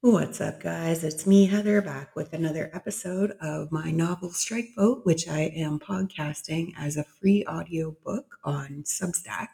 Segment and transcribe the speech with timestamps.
[0.00, 1.02] What's up, guys?
[1.02, 5.80] It's me, Heather, back with another episode of my novel Strike Vote, which I am
[5.80, 9.48] podcasting as a free audio book on Substack.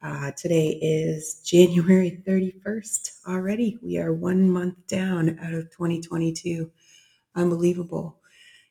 [0.00, 3.76] Uh, today is January 31st already.
[3.82, 6.70] We are one month down out of 2022.
[7.34, 8.20] Unbelievable.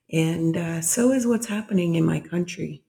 [0.09, 2.81] And uh, so is what's happening in my country.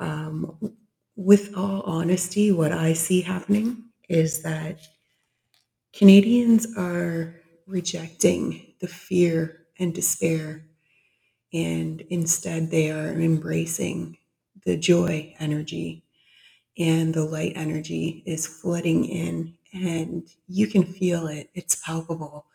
[0.00, 0.74] Um,
[1.14, 4.80] with all honesty, what I see happening is that
[5.92, 10.66] Canadians are rejecting the fear and despair,
[11.52, 14.18] and instead they are embracing
[14.64, 16.04] the joy energy,
[16.78, 21.50] and the light energy is flooding in, and you can feel it.
[21.54, 22.46] It's palpable.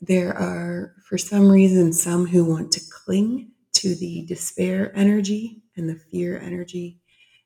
[0.00, 5.88] There are, for some reason, some who want to cling to the despair energy and
[5.88, 7.00] the fear energy,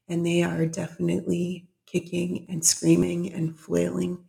[0.09, 4.25] and they are definitely kicking and screaming and flailing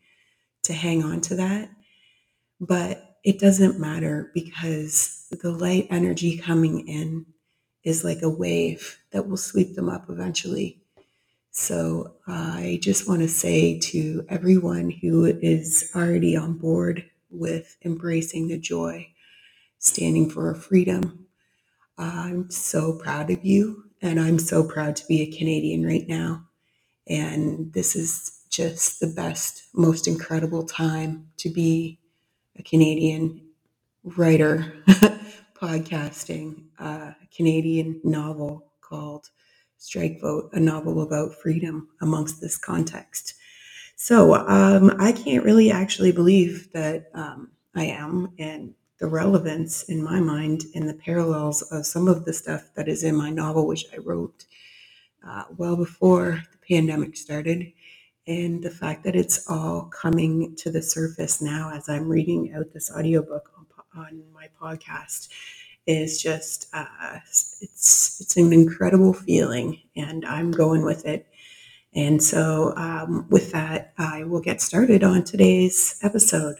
[0.67, 1.70] to hang on to that.
[2.59, 7.26] But it doesn't matter because the light energy coming in
[7.84, 10.82] is like a wave that will sweep them up eventually.
[11.51, 18.48] So I just want to say to everyone who is already on board with embracing
[18.48, 19.07] the joy,
[19.79, 21.27] standing for freedom,
[21.98, 23.84] I'm so proud of you.
[23.99, 26.45] And I'm so proud to be a Canadian right now.
[27.07, 32.00] And this is just the best, most incredible time to be
[32.58, 33.40] a Canadian
[34.04, 34.74] writer
[35.54, 39.30] podcasting a Canadian novel called
[39.78, 43.35] Strike Vote, a novel about freedom amongst this context.
[43.96, 50.04] So um, I can't really actually believe that um, I am, and the relevance in
[50.04, 53.68] my mind and the parallels of some of the stuff that is in my novel,
[53.68, 54.46] which I wrote
[55.24, 57.72] uh, well before the pandemic started,
[58.27, 62.73] and the fact that it's all coming to the surface now as I'm reading out
[62.73, 63.65] this audiobook on,
[64.06, 65.29] on my podcast
[65.88, 67.19] is just uh,
[67.61, 71.27] it's it's an incredible feeling, and I'm going with it.
[71.95, 76.57] And so, um, with that, I will get started on today's episode.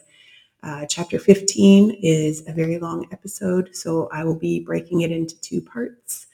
[0.64, 5.40] Uh, chapter 15 is a very long episode, so I will be breaking it into
[5.42, 6.28] two parts.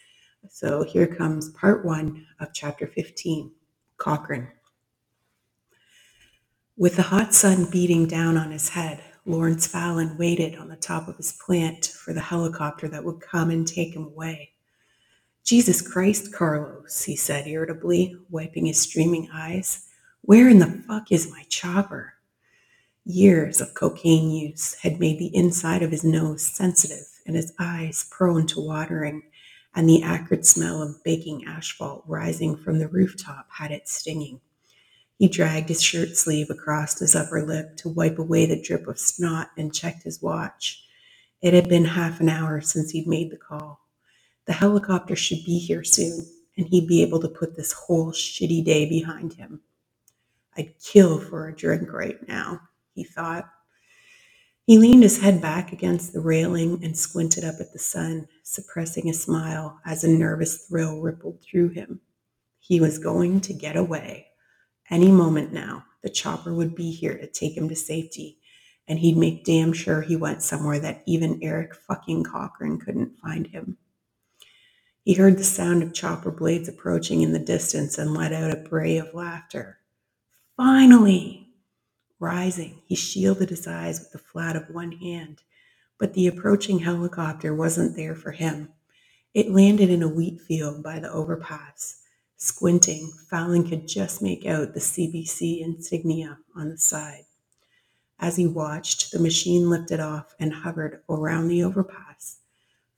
[0.50, 3.52] So here comes part one of chapter 15
[3.98, 4.48] Cochrane.
[6.76, 11.08] With the hot sun beating down on his head, Lawrence Fallon waited on the top
[11.08, 14.54] of his plant for the helicopter that would come and take him away.
[15.44, 19.88] Jesus Christ, Carlos, he said irritably, wiping his streaming eyes.
[20.22, 22.16] Where in the fuck is my chopper?
[23.06, 28.08] Years of cocaine use had made the inside of his nose sensitive and his eyes
[28.10, 29.22] prone to watering,
[29.76, 34.42] and the acrid smell of baking asphalt rising from the rooftop had it stinging.
[35.18, 39.00] He dragged his shirt sleeve across his upper lip to wipe away the drip of
[39.00, 40.84] snot and checked his watch.
[41.42, 43.82] It had been half an hour since he'd made the call.
[44.46, 46.26] The helicopter should be here soon,
[46.58, 49.62] and he'd be able to put this whole shitty day behind him.
[50.58, 52.62] I'd kill for a drink right now,
[52.94, 53.50] he thought.
[54.66, 59.10] He leaned his head back against the railing and squinted up at the sun, suppressing
[59.10, 62.00] a smile as a nervous thrill rippled through him.
[62.60, 64.28] He was going to get away.
[64.90, 68.40] Any moment now, the chopper would be here to take him to safety,
[68.88, 73.48] and he'd make damn sure he went somewhere that even Eric fucking Cochran couldn't find
[73.48, 73.78] him.
[75.04, 78.58] He heard the sound of chopper blades approaching in the distance and let out a
[78.70, 79.80] bray of laughter.
[80.56, 81.50] Finally!
[82.20, 85.42] Rising, he shielded his eyes with the flat of one hand,
[85.98, 88.70] but the approaching helicopter wasn't there for him.
[89.34, 92.03] It landed in a wheat field by the overpass.
[92.44, 97.24] Squinting, Fallon could just make out the CBC insignia on the side.
[98.20, 102.40] As he watched, the machine lifted off and hovered around the overpass.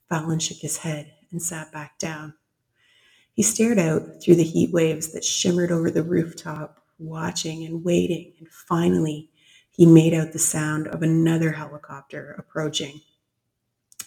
[0.10, 2.34] Fallon shook his head and sat back down.
[3.34, 8.34] He stared out through the heat waves that shimmered over the rooftop watching and waiting,
[8.40, 9.30] and finally
[9.70, 13.00] he made out the sound of another helicopter approaching.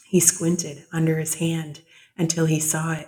[0.04, 1.82] He squinted under his hand
[2.16, 3.06] until he saw it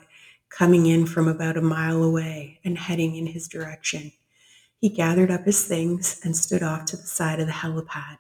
[0.51, 4.13] coming in from about a mile away and heading in his direction.
[4.81, 8.19] He gathered up his things and stood off to the side of the helipad.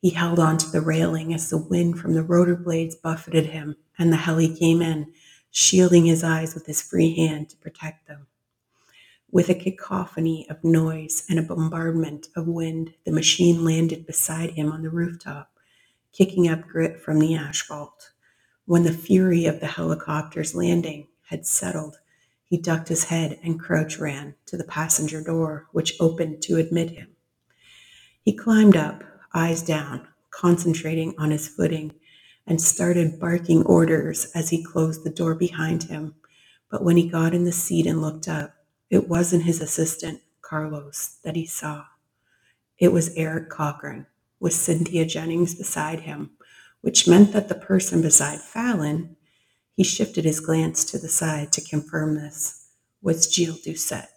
[0.00, 4.12] He held onto the railing as the wind from the rotor blades buffeted him, and
[4.12, 5.12] the heli came in,
[5.50, 8.26] shielding his eyes with his free hand to protect them.
[9.30, 14.70] With a cacophony of noise and a bombardment of wind, the machine landed beside him
[14.70, 15.50] on the rooftop,
[16.12, 18.10] kicking up grit from the asphalt.
[18.66, 21.96] When the fury of the helicopter's landing had settled,
[22.44, 26.90] he ducked his head and crouch ran to the passenger door, which opened to admit
[26.90, 27.08] him.
[28.22, 29.02] He climbed up,
[29.32, 31.94] eyes down, concentrating on his footing,
[32.46, 36.14] and started barking orders as he closed the door behind him.
[36.70, 38.54] But when he got in the seat and looked up,
[38.90, 41.86] it wasn't his assistant, Carlos, that he saw.
[42.78, 44.06] It was Eric Cochran,
[44.38, 46.32] with Cynthia Jennings beside him,
[46.82, 49.16] which meant that the person beside Fallon,
[49.74, 52.68] he shifted his glance to the side to confirm this,
[53.00, 54.08] was Gilles Doucette.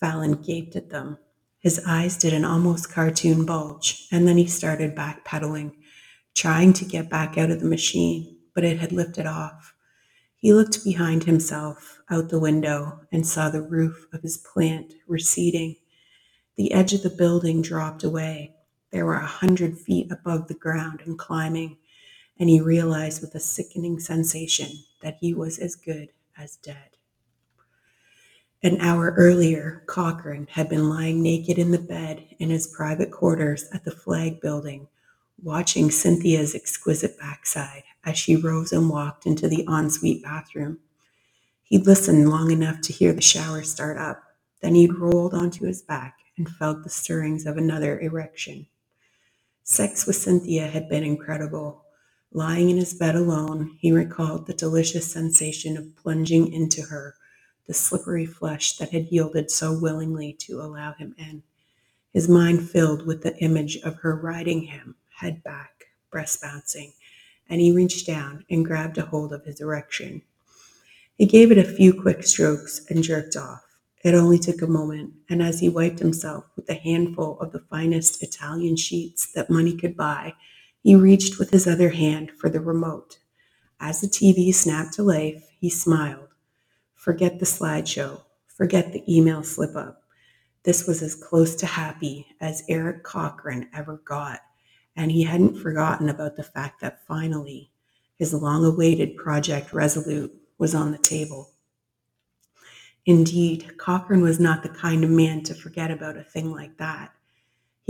[0.00, 1.18] Fallon gaped at them.
[1.58, 5.74] His eyes did an almost cartoon bulge, and then he started backpedaling,
[6.34, 9.74] trying to get back out of the machine, but it had lifted off.
[10.36, 15.76] He looked behind himself, out the window, and saw the roof of his plant receding.
[16.56, 18.54] The edge of the building dropped away.
[18.90, 21.76] They were a hundred feet above the ground and climbing,
[22.40, 24.70] and he realized with a sickening sensation
[25.02, 26.96] that he was as good as dead.
[28.62, 33.66] An hour earlier, Cochran had been lying naked in the bed in his private quarters
[33.72, 34.88] at the FLAGG Building,
[35.42, 40.78] watching Cynthia's exquisite backside as she rose and walked into the ensuite bathroom.
[41.64, 44.22] He'd listened long enough to hear the shower start up.
[44.60, 48.66] Then he'd rolled onto his back and felt the stirrings of another erection.
[49.62, 51.84] Sex with Cynthia had been incredible.
[52.32, 57.16] Lying in his bed alone, he recalled the delicious sensation of plunging into her
[57.66, 61.42] the slippery flesh that had yielded so willingly to allow him in.
[62.12, 66.92] His mind filled with the image of her riding him, head back, breast bouncing,
[67.48, 70.22] and he reached down and grabbed a hold of his erection.
[71.18, 73.62] He gave it a few quick strokes and jerked off.
[74.02, 77.60] It only took a moment, and as he wiped himself with a handful of the
[77.70, 80.34] finest Italian sheets that money could buy,
[80.82, 83.18] he reached with his other hand for the remote.
[83.78, 86.28] As the TV snapped to life, he smiled
[86.94, 88.20] Forget the slideshow.
[88.46, 90.02] Forget the email slip up.
[90.64, 94.40] This was as close to happy as Eric Cochran ever got,
[94.96, 97.70] and he hadn't forgotten about the fact that finally
[98.18, 101.52] his long awaited Project Resolute was on the table.
[103.06, 107.12] Indeed, Cochran was not the kind of man to forget about a thing like that.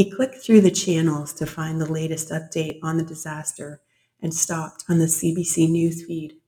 [0.00, 3.82] He clicked through the channels to find the latest update on the disaster
[4.23, 6.38] and stopped on the CBC news feed.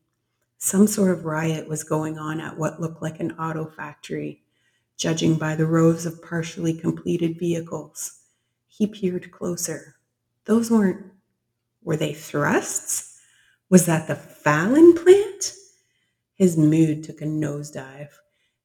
[0.57, 4.43] Some sort of riot was going on at what looked like an auto factory,
[4.97, 8.21] judging by the rows of partially completed vehicles.
[8.69, 9.97] He peered closer.
[10.47, 11.13] Those weren't,
[11.83, 13.21] were they thrusts?
[13.69, 15.53] Was that the Fallon plant?
[16.37, 18.13] His mood took a nosedive.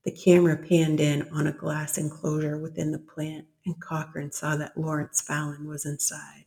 [0.06, 4.78] The camera panned in on a glass enclosure within the plant, and Cochran saw that
[4.78, 6.46] Lawrence Fallon was inside.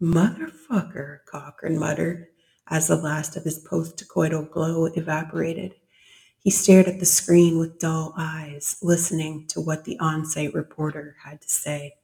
[0.00, 2.26] Motherfucker, Cochran muttered
[2.68, 5.74] as the last of his postcoital glow evaporated.
[6.38, 11.16] He stared at the screen with dull eyes, listening to what the on site reporter
[11.24, 11.94] had to say.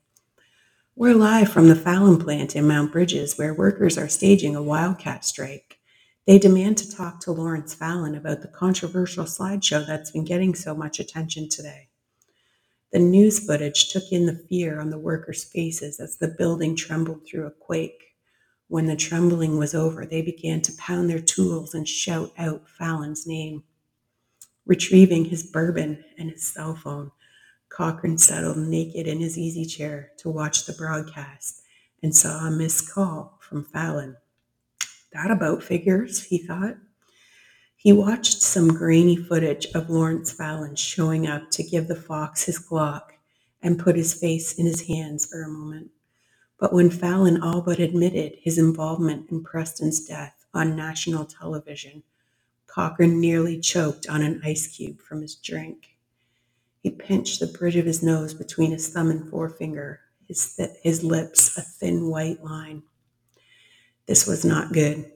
[0.96, 5.26] We're live from the Fallon plant in Mount Brydges, where workers are staging a wildcat
[5.26, 5.78] strike.
[6.26, 10.74] They demand to talk to Lawrence Fallon about the controversial slideshow that's been getting so
[10.74, 11.89] much attention today.
[12.92, 17.24] The news footage took in the fear on the workers' faces as the building trembled
[17.24, 18.02] through a quake.
[18.66, 23.26] When the trembling was over, they began to pound their tools and shout out Fallon's
[23.28, 23.62] name.
[24.66, 27.12] Retrieving his bourbon and his cell phone,
[27.68, 31.62] Cochran settled naked in his easy chair to watch the broadcast
[32.02, 34.16] and saw a missed call from Fallon.
[35.12, 36.76] That about figures, he thought.
[37.82, 42.58] He watched some grainy footage of Lawrence Fallon showing up to give the fox his
[42.58, 43.12] Glock
[43.62, 45.90] and put his face in his hands for a moment.
[46.58, 52.02] But when Fallon all but admitted his involvement in Preston's death on national television,
[52.66, 55.96] Cochran nearly choked on an ice cube from his drink.
[56.82, 61.02] He pinched the bridge of his nose between his thumb and forefinger, his, th- his
[61.02, 62.82] lips a thin white line.
[64.04, 65.10] This was not good.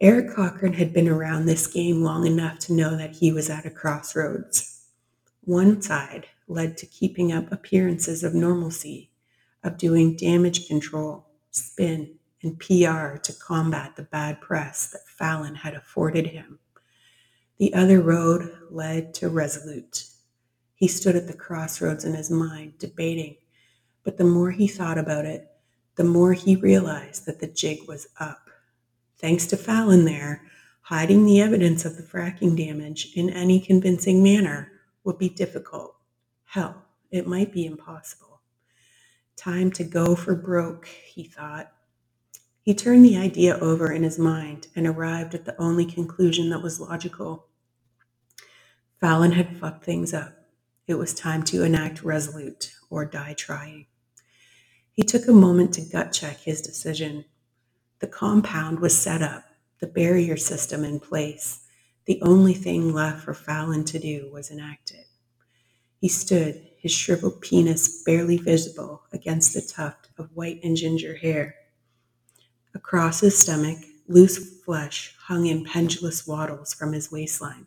[0.00, 3.64] Eric Cochran had been around this game long enough to know that he was at
[3.64, 4.82] a crossroads.
[5.42, 9.10] One side led to keeping up appearances of normalcy
[9.62, 15.74] of doing damage control, spin, and PR to combat the bad press that Fallon had
[15.74, 16.58] afforded him.
[17.58, 20.06] The other road led to Resolute.
[20.74, 23.36] He stood at the crossroads in his mind, debating,
[24.02, 25.48] but the more he thought about it,
[25.94, 28.43] the more he realized that the jig was up.
[29.24, 30.42] Thanks to Fallon there,
[30.82, 34.70] hiding the evidence of the fracking damage in any convincing manner
[35.02, 35.96] would be difficult.
[36.44, 38.42] Hell, it might be impossible.
[39.34, 41.72] Time to go for broke, he thought.
[42.60, 46.62] He turned the idea over in his mind and arrived at the only conclusion that
[46.62, 47.46] was logical.
[49.00, 50.34] Fallon had fucked things up.
[50.86, 53.86] It was time to enact resolute or die trying.
[54.92, 57.24] He took a moment to gut check his decision.
[58.04, 59.44] The compound was set up,
[59.80, 61.60] the barrier system in place.
[62.04, 65.06] The only thing left for Fallon to do was enact it.
[66.02, 71.54] He stood, his shriveled penis barely visible against the tuft of white and ginger hair.
[72.74, 77.66] Across his stomach, loose flesh hung in pendulous waddles from his waistline,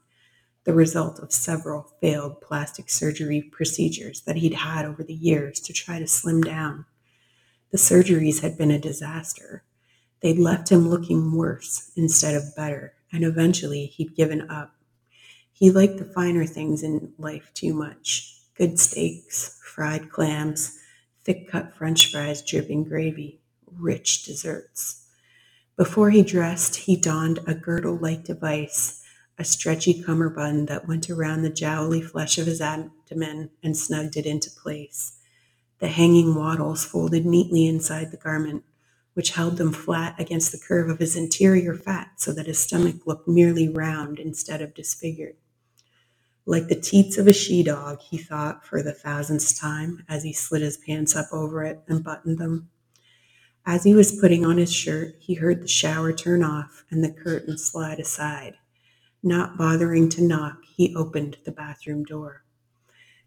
[0.65, 5.73] the result of several failed plastic surgery procedures that he'd had over the years to
[5.73, 6.85] try to slim down.
[7.71, 9.63] The surgeries had been a disaster.
[10.21, 14.75] They'd left him looking worse instead of better, and eventually he'd given up.
[15.53, 20.79] He liked the finer things in life too much good steaks, fried clams,
[21.23, 23.39] thick cut french fries dripping gravy,
[23.77, 25.05] rich desserts.
[25.75, 29.03] Before he dressed, he donned a girdle like device,
[29.37, 34.25] a stretchy cummerbund that went around the jowly flesh of his abdomen and snugged it
[34.25, 35.19] into place.
[35.79, 38.63] The hanging wattles folded neatly inside the garment,
[39.17, 42.97] which held them flat against the curve of his interior fat so that his stomach
[43.07, 45.35] looked merely round instead of disfigured.
[46.45, 50.33] Like the teats of a she dog, he thought for the thousandth time as he
[50.33, 52.69] slid his pants up over it and buttoned them.
[53.65, 57.11] As he was putting on his shirt, he heard the shower turn off and the
[57.11, 58.53] curtain slide aside.
[59.23, 62.43] Not bothering to knock, he opened the bathroom door.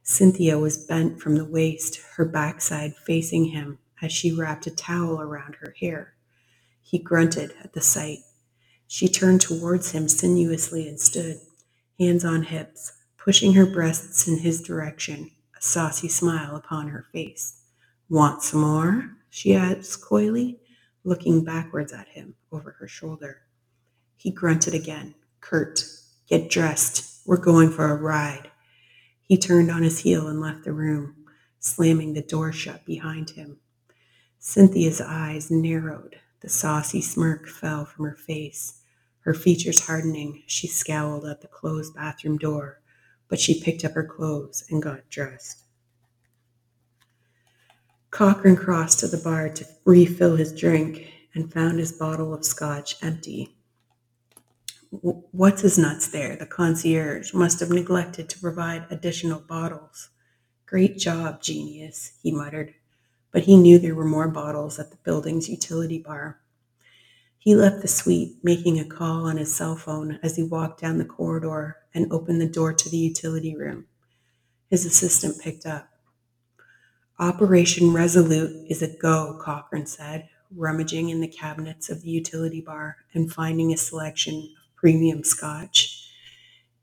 [0.04, 5.20] Cynthia was bent from the waist, her backside facing him as she wrapped a towel
[5.20, 6.14] around her hair.
[6.82, 8.20] He grunted at the sight.
[8.86, 11.40] She turned towards him sinuously and stood,
[11.98, 17.60] hands on hips, pushing her breasts in his direction, a saucy smile upon her face.
[18.08, 19.16] Want some more?
[19.30, 20.58] she asked coyly,
[21.04, 23.42] looking backwards at him over her shoulder.
[24.16, 25.84] He grunted again, curt,
[26.30, 27.22] Get dressed.
[27.26, 28.50] We're going for a ride.
[29.20, 31.26] He turned on his heel and left the room,
[31.58, 33.58] slamming the door shut behind him.
[34.40, 36.16] Cynthia's eyes narrowed.
[36.40, 38.82] The saucy smirk fell from her face.
[39.20, 42.80] Her features hardening, she scowled at the closed bathroom door
[43.30, 45.62] but she picked up her clothes and got dressed.
[48.10, 52.96] Cochrane crossed to the bar to refill his drink and found his bottle of scotch
[53.02, 53.56] empty.
[54.90, 56.34] What's his nuts there?
[56.34, 60.08] The concierge must have neglected to provide additional bottles.
[60.66, 62.74] Great job, genius, he muttered,
[63.32, 66.40] but he knew there were more bottles at the building's utility bar.
[67.38, 70.98] He left the suite, making a call on his cell phone as he walked down
[70.98, 73.86] the corridor and opened the door to the utility room.
[74.68, 75.88] His assistant picked up.
[77.18, 82.96] Operation Resolute is a go, Cochrane said, rummaging in the cabinets of the utility bar
[83.14, 86.10] and finding a selection of premium scotch.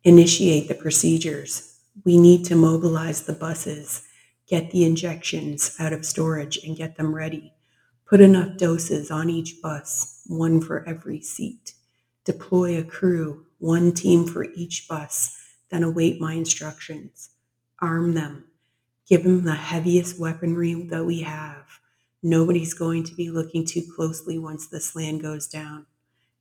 [0.04, 1.80] Initiate the procedures.
[2.06, 4.07] We need to mobilize the buses,
[4.48, 7.54] get the injections out of storage, and get them ready.
[8.06, 11.74] Put enough doses on each bus, one for every seat.
[12.24, 15.38] Deploy a crew, one team for each bus,
[15.70, 17.32] then await my instructions.
[17.82, 18.46] Arm them.
[19.08, 21.66] Give them the heaviest weaponry that we have.
[22.24, 25.86] Nobody's going to be looking too closely once this land goes down.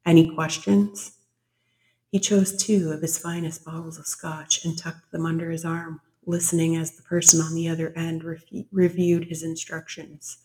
[0.04, 1.12] Any questions?
[2.10, 6.00] He chose two of his finest bottles of scotch and tucked them under his arm,
[6.26, 10.38] listening as the person on the other end re- reviewed his instructions.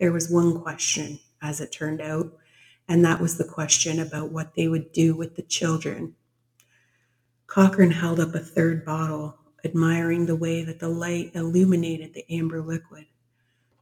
[0.00, 2.32] There was one question, as it turned out,
[2.88, 6.14] and that was the question about what they would do with the children.
[7.46, 12.62] Cochrane held up a third bottle, admiring the way that the light illuminated the amber
[12.62, 13.06] liquid.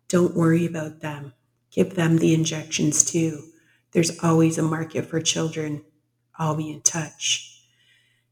[0.08, 1.32] Don't worry about them.
[1.70, 3.44] Give them the injections too.
[3.92, 5.84] There's always a market for children.
[6.36, 7.64] I'll be in touch.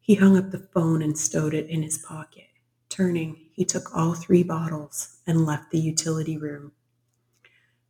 [0.00, 2.49] He hung up the phone and stowed it in his pocket.
[2.90, 6.72] Turning, he took all three bottles and left the utility room.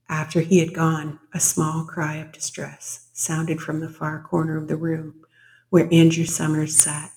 [0.09, 4.69] After he had gone, a small cry of distress sounded from the far corner of
[4.69, 5.25] the room
[5.71, 7.13] where Andrew Summers sat,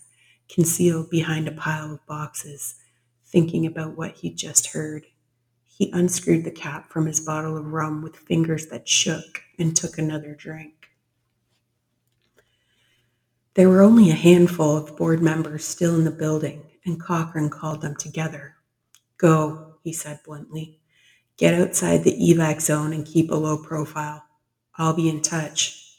[0.48, 2.76] concealed behind a pile of boxes,
[3.26, 5.06] thinking about what he'd just heard.
[5.66, 9.98] He unscrewed the cap from his bottle of rum with fingers that shook and took
[9.98, 10.88] another drink.
[13.56, 17.82] There were only a handful of board members still in the building, and Cochrane called
[17.82, 18.56] them together.
[19.18, 20.80] Go, he said bluntly.
[21.38, 24.24] Get outside the evac zone and keep a low profile.
[24.76, 25.98] I'll be in touch.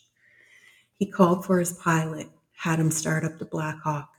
[0.95, 4.11] He called for his pilot, had him start up the Black Hawk.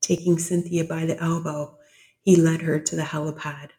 [0.00, 1.76] Taking Cynthia by the elbow,
[2.22, 3.70] he led her to the helipad.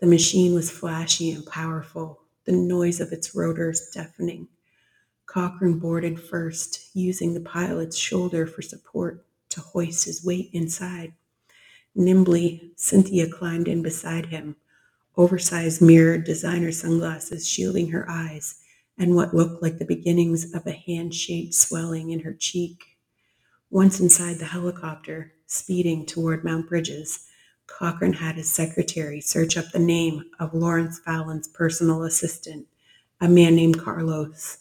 [0.00, 4.48] The machine was flashy and powerful, the noise of its rotors deafening.
[5.26, 11.12] Cochrane boarded first, using the pilot's shoulder for support to hoist his weight inside.
[11.94, 14.56] Nimbly, Cynthia climbed in beside him,
[15.16, 18.56] oversized mirrored designer sunglasses shielding her eyes,
[18.96, 22.96] and what looked like the beginnings of a hand shaped swelling in her cheek.
[23.70, 27.26] Once inside the helicopter, speeding toward Mount Brydges,
[27.66, 32.66] Cochran had his secretary search up the name of Lawrence Fallon's personal assistant,
[33.20, 34.58] a man named Carlos.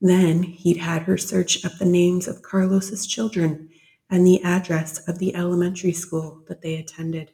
[0.00, 3.70] Then he'd had her search up the names of Carlos's children
[4.10, 7.32] and the address of the elementary school that they attended.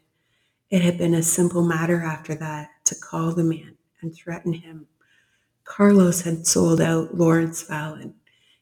[0.71, 4.87] It had been a simple matter after that to call the man and threaten him.
[5.65, 8.15] Carlos had sold out Lawrence Fallon.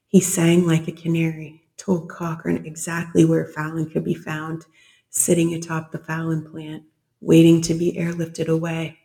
[0.09, 4.67] He sang like a canary, told Cochran exactly where Fallon could be found,
[5.09, 6.83] sitting atop the Fallon plant,
[7.21, 8.99] waiting to be airlifted away.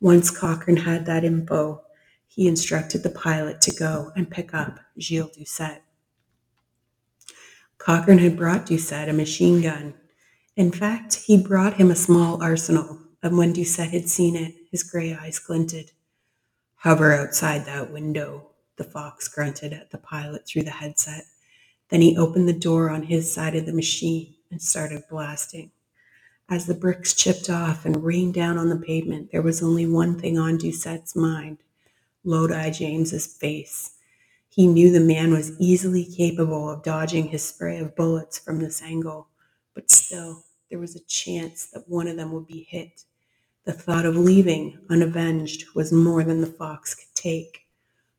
[0.00, 1.82] Once Cochran had that info,
[2.26, 5.80] he instructed the pilot to go and pick up Gilles Doucette.
[7.82, 9.94] Cochran had brought Doucette a machine gun.
[10.54, 14.84] In fact, he brought him a small arsenal, and when Doucette had seen it, his
[14.84, 15.90] gray eyes glinted.
[16.76, 21.24] Hover outside that window, the fox grunted at the pilot through the headset.
[21.88, 25.72] Then he opened the door on his side of the machine and started blasting.
[26.48, 30.20] As the bricks chipped off and rained down on the pavement, there was only one
[30.20, 31.58] thing on Doucette's mind
[32.22, 33.96] Lodi James's face.
[34.52, 38.82] He knew the man was easily capable of dodging his spray of bullets from this
[38.82, 39.28] angle,
[39.74, 43.04] but still, there was a chance that one of them would be hit.
[43.64, 47.66] The thought of leaving unavenged was more than the fox could take.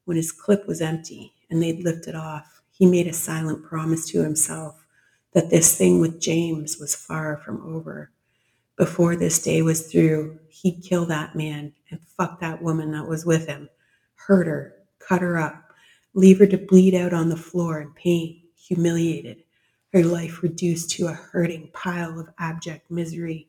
[0.05, 4.23] When his clip was empty and they'd lifted off, he made a silent promise to
[4.23, 4.85] himself
[5.33, 8.11] that this thing with James was far from over.
[8.77, 13.25] Before this day was through, he'd kill that man and fuck that woman that was
[13.25, 13.69] with him,
[14.15, 15.62] hurt her, cut her up,
[16.13, 19.43] leave her to bleed out on the floor in pain, humiliated,
[19.93, 23.47] her life reduced to a hurting pile of abject misery.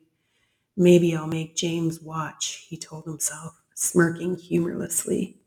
[0.77, 5.37] Maybe I'll make James watch, he told himself, smirking humorlessly.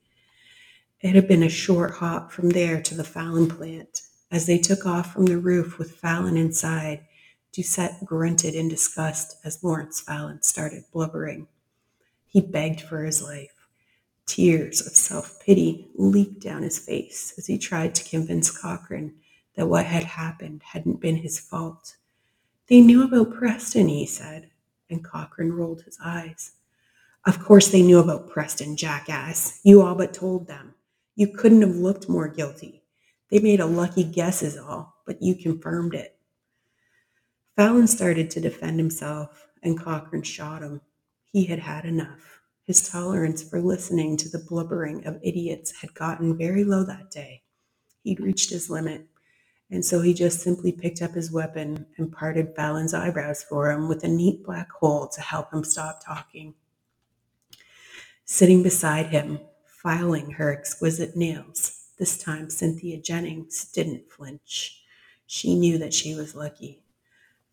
[1.01, 4.03] It had been a short hop from there to the Fallon plant.
[4.31, 7.07] As they took off from the roof with Fallon inside,
[7.53, 11.47] Doucette grunted in disgust as Lawrence Fallon started blubbering.
[12.27, 13.58] He begged for his life.
[14.29, 19.15] Tears of self pity leaked down his face as he tried to convince Cochrane
[19.57, 21.97] that what had happened hadn't been his fault.
[22.69, 24.51] They knew about Preston, he said,
[24.91, 26.53] and Cochrane rolled his eyes.
[27.27, 29.61] Of course they knew about Preston, jackass.
[29.65, 30.75] You all but told them.
[31.17, 32.83] You couldn't have looked more guilty.
[33.31, 36.17] They made a lucky guess, is all, but you confirmed it.
[37.57, 40.83] Fallon started to defend himself, and Cochrane shot him.
[41.25, 42.38] He had had enough.
[42.69, 47.41] His tolerance for listening to the blubbering of idiots had gotten very low that day.
[48.05, 49.07] He'd reached his limit,
[49.71, 53.89] and so he just simply picked up his weapon and parted Fallon's eyebrows for him
[53.89, 56.53] with a neat black hole to help him stop talking.
[58.27, 64.83] Sitting beside him, filing her exquisite nails, this time Cynthia Jennings didn't flinch.
[65.27, 66.83] She knew that she was lucky.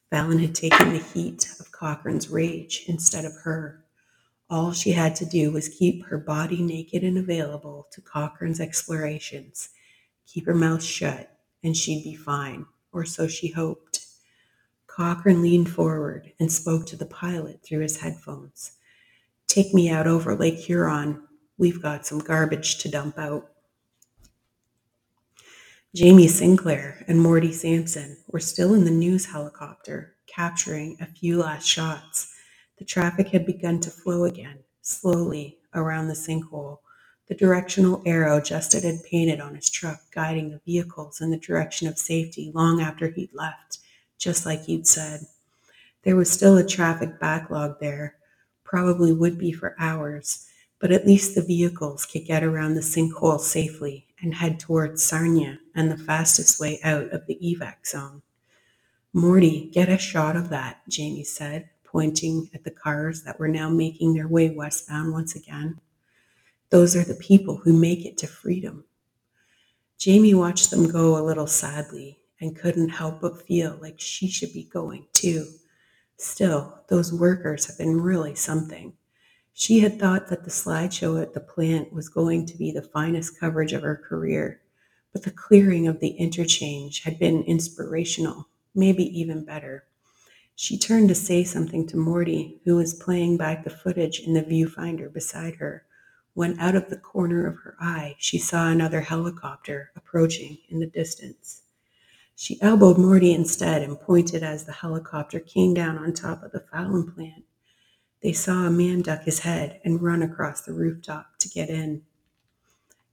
[0.10, 3.85] Fallon had taken the heat of Cochrane's rage instead of her.
[4.50, 9.70] All she had to do was keep her body naked and available to Cochran's explorations,
[10.28, 14.06] keep her mouth shut, and she'd be fine, or so she hoped.
[14.86, 18.74] Cochran leaned forward and spoke to the pilot through his headphones.
[19.48, 21.24] Take me out over Lake Huron.
[21.58, 23.52] We've got some garbage to dump out.
[25.96, 31.68] Jamie Sinclair and Morty Sampson were still in the news helicopter, capturing a few last
[31.68, 32.35] shots
[32.78, 36.80] the traffic had begun to flow again, slowly, around the sinkhole,
[37.28, 41.88] the directional arrow Justin had painted on his truck guiding the vehicles in the direction
[41.88, 43.80] of safety long after he'd left,
[44.18, 45.22] just like he'd said.
[46.04, 48.16] There was still a traffic backlog there,
[48.64, 50.48] probably would be for hours,
[50.80, 55.60] but at least the vehicles could get around the sinkhole safely and head towards Sarnia
[55.74, 58.22] and the fastest way out of the evac zone.
[59.14, 63.70] Morty, get a shot of that, Jamie said, pointing at the cars that were now
[63.70, 65.80] making their way westbound once again.
[66.70, 68.84] Those are the people who make it to freedom.
[69.98, 74.52] Jamie watched them go a little sadly and couldn't help but feel like she should
[74.52, 75.48] be going too.
[76.18, 78.92] Still, those workers have been really something.
[79.54, 83.40] She had thought that the slideshow at the plant was going to be the finest
[83.40, 84.60] coverage of her career,
[85.14, 89.86] but the clearing of the interchange had been inspirational, maybe even better.
[90.58, 94.42] She turned to say something to Morty, who was playing back the footage in the
[94.42, 95.86] viewfinder beside her,
[96.34, 100.88] when out of the corner of her eye she saw another helicopter approaching in the
[100.88, 101.64] distance.
[102.36, 106.66] She elbowed Morty instead and pointed as the helicopter came down on top of the
[106.72, 107.44] Fallon plant.
[108.24, 112.04] They saw a man duck his head and run across the rooftop to get in.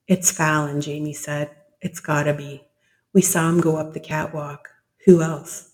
[0.08, 1.50] It's Fallon, Jamie said.
[1.80, 2.64] It's gotta be.
[3.12, 4.68] We saw him go up the catwalk.
[5.06, 5.72] Who else?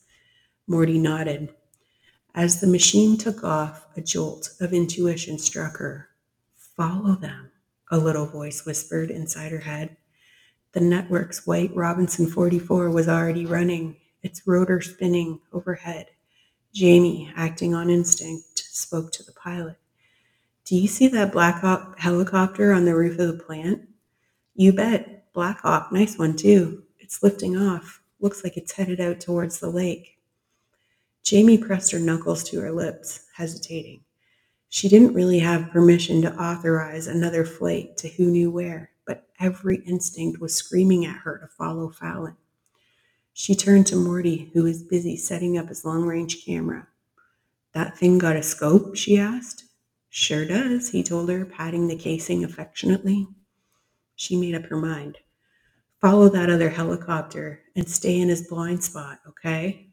[0.67, 1.55] Morty nodded.
[2.39, 6.09] As the machine took off, a jolt of intuition struck her.
[6.55, 7.51] Follow them,
[7.91, 9.97] a little voice whispered inside her head.
[10.71, 16.11] The network's white Robinson 44 was already running, its rotor spinning overhead.
[16.73, 19.77] Jamie, acting on instinct, spoke to the pilot.
[20.65, 23.89] Do you see that Black Hawk helicopter on the roof of the plant?
[24.55, 25.33] You bet.
[25.33, 26.85] Black Hawk, nice one too.
[27.01, 28.01] It's lifting off.
[28.21, 30.18] Looks like it's headed out towards the lake.
[31.29, 34.01] Jamie pressed her knuckles to her lips, hesitating.
[34.71, 39.83] She didn't really have permission to authorize another flight to who knew where, but every
[39.85, 42.39] instinct was screaming at her to follow Fallon.
[43.35, 46.89] She turned to Morty, who was busy setting up his long range camera.
[47.75, 48.97] That thing got a scope?
[48.97, 49.65] she asked.
[50.09, 53.29] Sure does, he told her, patting the casing affectionately.
[54.17, 55.19] She made up her mind.
[56.01, 59.88] Follow that other helicopter and stay in his blind spot, okay?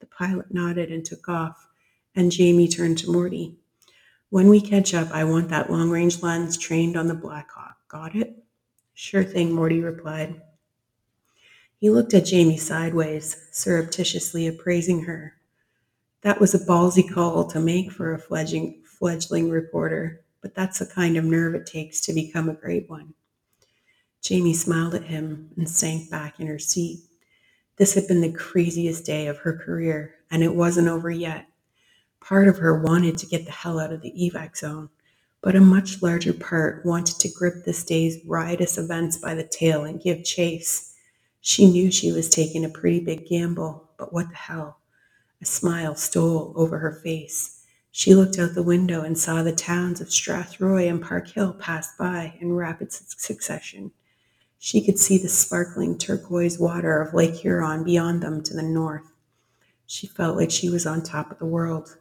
[0.00, 1.68] The pilot nodded and took off,
[2.14, 3.56] and Jamie turned to Morty.
[4.30, 7.76] When we catch up, I want that long range lens trained on the Blackhawk.
[7.88, 8.44] Got it?
[8.94, 10.40] Sure thing, Morty replied.
[11.78, 15.34] He looked at Jamie sideways, surreptitiously appraising her.
[16.22, 20.86] That was a ballsy call to make for a fledgling, fledgling reporter, but that's the
[20.86, 23.14] kind of nerve it takes to become a great one.
[24.22, 27.00] Jamie smiled at him and sank back in her seat.
[27.76, 31.46] This had been the craziest day of her career, and it wasn't over yet.
[32.20, 34.88] Part of her wanted to get the hell out of the evac zone,
[35.42, 39.84] but a much larger part wanted to grip this day's riotous events by the tail
[39.84, 40.94] and give chase.
[41.40, 44.80] She knew she was taking a pretty big gamble, but what the hell?
[45.42, 47.62] A smile stole over her face.
[47.92, 52.38] She looked out the window and saw the towns of Strathroy and Parkhill pass by
[52.40, 53.92] in rapid succession.
[54.58, 59.12] She could see the sparkling turquoise water of Lake Huron beyond them to the north.
[59.86, 61.98] She felt like she was on top of the world.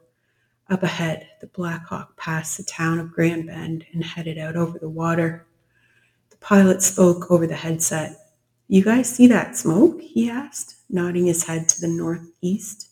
[0.69, 4.79] Up ahead, the Black Hawk passed the town of Grand Bend and headed out over
[4.79, 5.45] the water.
[6.31, 8.17] The pilot spoke over the headset.
[8.67, 10.01] You guys see that smoke?
[10.01, 12.89] he asked, nodding his head to the northeast.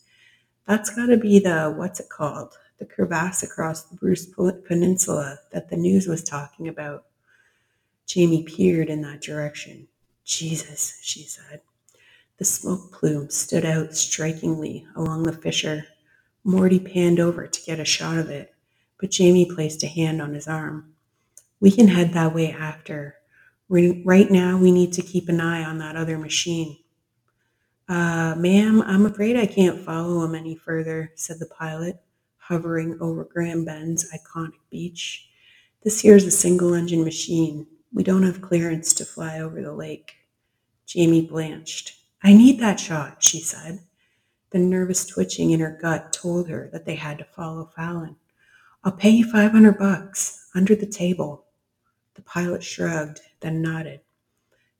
[0.67, 2.53] That's got to be the, what's it called?
[2.77, 7.05] The crevasse across the Bruce Peninsula that the news was talking about.
[8.13, 9.87] Jamie peered in that direction.
[10.23, 11.61] Jesus, she said.
[12.37, 15.85] The smoke plume stood out strikingly along the fissure.
[16.43, 18.53] Morty panned over to get a shot of it,
[18.99, 20.93] but Jamie placed a hand on his arm.
[21.59, 23.15] We can head that way after.
[23.67, 26.77] Right now, we need to keep an eye on that other machine.
[27.89, 31.99] Uh, ma'am, I'm afraid I can't follow him any further, said the pilot,
[32.37, 35.29] hovering over Grand Bend's iconic beach.
[35.83, 37.65] This here's a single engine machine.
[37.93, 40.13] We don't have clearance to fly over the lake.
[40.87, 41.95] Jamie blanched.
[42.23, 43.79] I need that shot, she said.
[44.49, 48.15] The nervous twitching in her gut told her that they had to follow Fallon.
[48.83, 51.45] I'll pay you 500 bucks under the table.
[52.15, 54.01] The pilot shrugged, then nodded.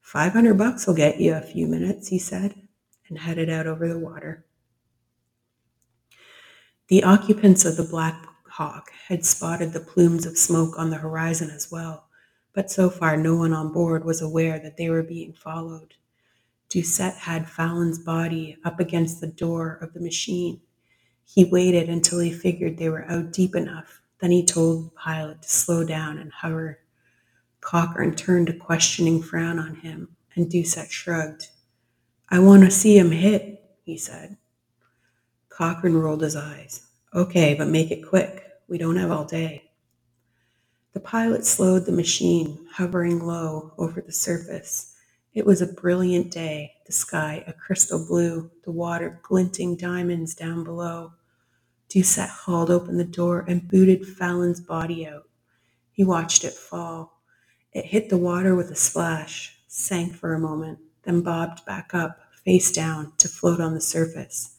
[0.01, 2.55] 500 bucks will get you a few minutes, he said,
[3.09, 4.45] and headed out over the water.
[6.87, 11.49] The occupants of the Black Hawk had spotted the plumes of smoke on the horizon
[11.49, 12.07] as well,
[12.53, 15.95] but so far no one on board was aware that they were being followed.
[16.69, 20.61] Doucette had Fallon's body up against the door of the machine.
[21.25, 24.01] He waited until he figured they were out deep enough.
[24.19, 26.79] Then he told the pilot to slow down and hover.
[27.61, 31.47] Cochrane turned a questioning frown on him, and Doucette shrugged.
[32.29, 34.37] I want to see him hit, he said.
[35.49, 36.87] Cochrane rolled his eyes.
[37.13, 38.49] Okay, but make it quick.
[38.67, 39.62] We don't have all day.
[40.93, 44.93] The pilot slowed the machine, hovering low over the surface.
[45.33, 50.63] It was a brilliant day, the sky a crystal blue, the water glinting diamonds down
[50.63, 51.13] below.
[51.89, 55.27] Doucette hauled open the door and booted Fallon's body out.
[55.91, 57.21] He watched it fall.
[57.71, 62.19] It hit the water with a splash, sank for a moment, then bobbed back up,
[62.45, 64.57] face down, to float on the surface.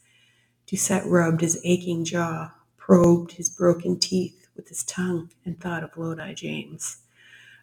[0.66, 5.96] Doucette rubbed his aching jaw, probed his broken teeth with his tongue, and thought of
[5.96, 6.98] Lodi James.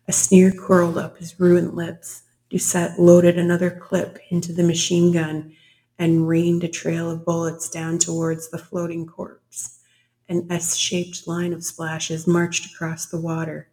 [0.07, 2.23] A sneer curled up his ruined lips.
[2.49, 5.55] Doucette loaded another clip into the machine gun
[5.97, 9.79] and rained a trail of bullets down towards the floating corpse.
[10.27, 13.69] An S shaped line of splashes marched across the water,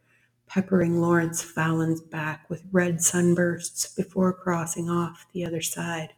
[0.46, 6.12] peppering Lawrence Fallon's back with red sunbursts before crossing off the other side.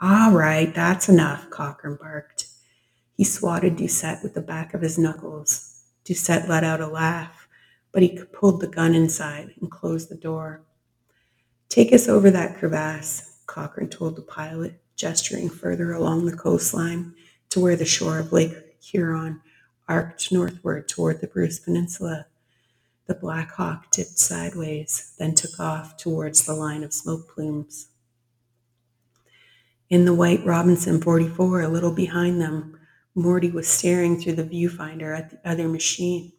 [0.00, 2.46] All right, that's enough, Cochrane barked.
[3.16, 5.69] He swatted Doucette with the back of his knuckles.
[6.04, 7.48] Doucette let out a laugh,
[7.92, 10.62] but he pulled the gun inside and closed the door.
[11.68, 17.14] Take us over that crevasse, Cochrane told the pilot, gesturing further along the coastline
[17.50, 19.40] to where the shore of Lake Huron
[19.88, 22.26] arced northward toward the Bruce Peninsula.
[23.06, 27.88] The Black Hawk dipped sideways, then took off towards the line of smoke plumes.
[29.88, 32.79] In the white Robinson 44, a little behind them,
[33.20, 36.32] Morty was staring through the viewfinder at the other machine.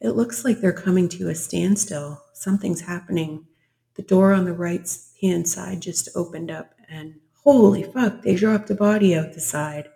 [0.00, 2.22] It looks like they're coming to a standstill.
[2.32, 3.46] Something's happening.
[3.94, 4.88] The door on the right
[5.20, 9.88] hand side just opened up, and holy fuck, they dropped a body out the side.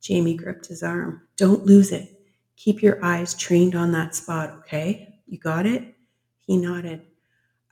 [0.00, 1.22] Jamie gripped his arm.
[1.36, 2.20] Don't lose it.
[2.56, 5.20] Keep your eyes trained on that spot, okay?
[5.26, 5.94] You got it?
[6.40, 7.02] He nodded.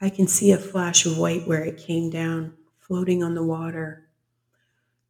[0.00, 4.08] I can see a flash of white where it came down, floating on the water.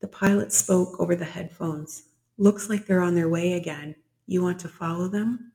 [0.01, 2.05] The pilot spoke over the headphones.
[2.41, 3.97] Looks like they're on their way again.
[4.29, 5.51] You want to follow them?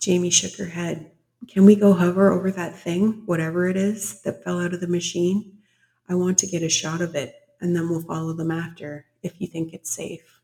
[0.00, 1.12] Jamie shook her head.
[1.46, 4.88] Can we go hover over that thing, whatever it is, that fell out of the
[4.88, 5.58] machine?
[6.08, 9.40] I want to get a shot of it, and then we'll follow them after, if
[9.40, 10.40] you think it's safe.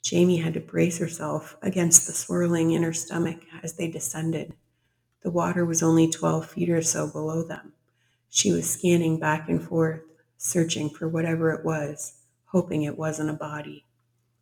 [0.00, 4.54] Jamie had to brace herself against the swirling in her stomach as they descended.
[5.22, 7.72] The water was only 12 feet or so below them.
[8.30, 10.02] She was scanning back and forth,
[10.36, 13.84] searching for whatever it was, hoping it wasn't a body.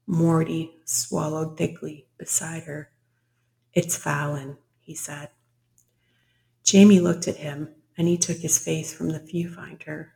[0.06, 2.90] Morty swallowed thickly beside her.
[3.72, 5.30] It's Fallon, he said.
[6.62, 10.08] Jamie looked at him and he took his face from the viewfinder.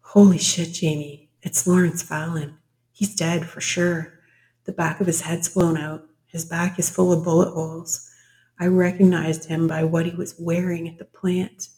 [0.00, 2.58] Holy shit, Jamie, it's Lawrence Fallon.
[2.92, 4.20] He's dead for sure.
[4.64, 6.04] The back of his head's blown out.
[6.26, 8.10] His back is full of bullet holes.
[8.58, 11.68] I recognized him by what he was wearing at the plant.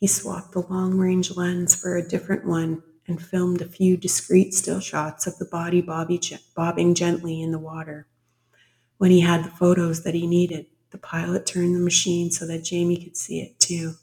[0.00, 4.54] He swapped the long range lens for a different one and filmed a few discreet
[4.54, 8.06] still shots of the body bobbing gently in the water.
[8.98, 12.64] When he had the photos that he needed, the pilot turned the machine so that
[12.64, 13.94] Jamie could see it too.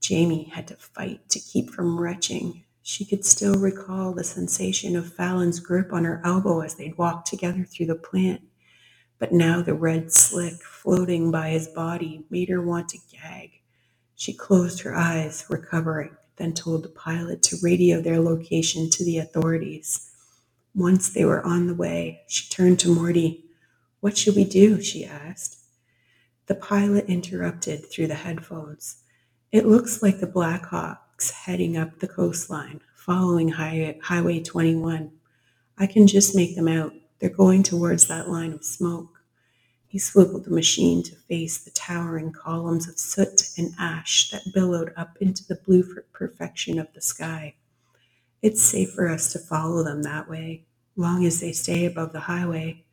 [0.00, 2.64] Jamie had to fight to keep from retching.
[2.82, 7.28] She could still recall the sensation of Fallon's grip on her elbow as they'd walked
[7.28, 8.40] together through the plant.
[9.18, 13.60] But now the red slick floating by his body made her want to gag.
[14.14, 19.18] She closed her eyes, recovering, then told the pilot to radio their location to the
[19.18, 20.10] authorities.
[20.74, 23.44] Once they were on the way, she turned to Morty.
[24.00, 24.82] What should we do?
[24.82, 25.58] she asked.
[26.46, 29.02] The pilot interrupted through the headphones.
[29.52, 35.12] It looks like the Blackhawks heading up the coastline, following Highway 21.
[35.78, 36.92] I can just make them out.
[37.20, 39.19] They're going towards that line of smoke.
[39.90, 44.92] He swiveled the machine to face the towering columns of soot and ash that billowed
[44.96, 47.56] up into the blue perfection of the sky.
[48.40, 52.20] It's safe for us to follow them that way, long as they stay above the
[52.20, 52.84] highway.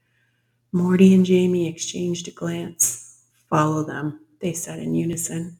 [0.72, 3.22] Morty and Jamie exchanged a glance.
[3.48, 5.60] Follow them, they said in unison.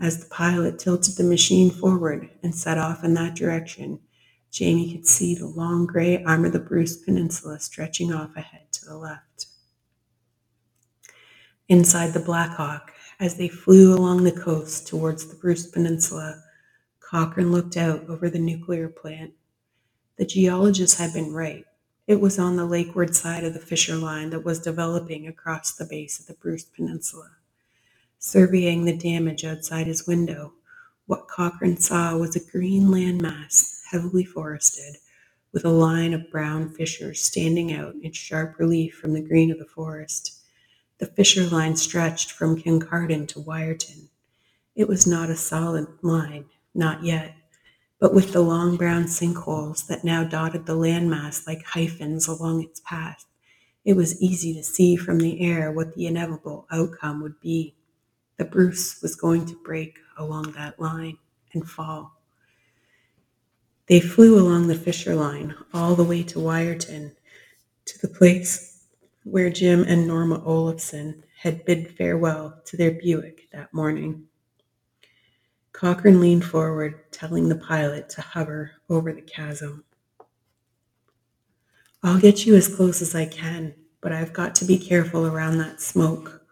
[0.00, 4.00] As the pilot tilted the machine forward and set off in that direction,
[4.50, 8.86] Jamie could see the long gray arm of the Bruce Peninsula stretching off ahead to
[8.86, 9.47] the left.
[11.68, 16.42] Inside the Blackhawk, as they flew along the coast towards the Bruce Peninsula,
[16.98, 19.34] Cochrane looked out over the nuclear plant.
[20.16, 21.66] The geologist had been right.
[22.06, 25.84] It was on the lakeward side of the fissure line that was developing across the
[25.84, 27.32] base of the Bruce Peninsula.
[28.18, 30.54] Surveying the damage outside his window,
[31.04, 34.96] what Cochrane saw was a green landmass heavily forested,
[35.52, 39.58] with a line of brown fissures standing out in sharp relief from the green of
[39.58, 40.37] the forest.
[40.98, 44.08] The fissure line stretched from Kincardine to Wiarton.
[44.74, 47.34] It was not a solid line, not yet,
[48.00, 52.80] but with the long brown sinkholes that now dotted the landmass like hyphens along its
[52.84, 53.26] path,
[53.84, 57.74] it was easy to see from the air what the inevitable outcome would be.
[58.36, 61.16] The Bruce was going to break along that line
[61.54, 62.20] and fall.
[63.86, 67.12] They flew along the fissure line all the way to Wiarton,
[67.86, 68.67] to the place
[69.24, 74.26] where Jim and Norma Olafson had bid farewell to their Buick that morning.
[75.72, 79.84] Cochrane leaned forward, telling the pilot to hover over the chasm.
[82.02, 85.58] I'll get you as close as I can, but I've got to be careful around
[85.58, 86.42] that smoke.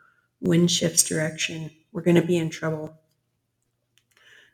[0.40, 1.70] Wind shifts direction.
[1.92, 2.98] We're going to be in trouble.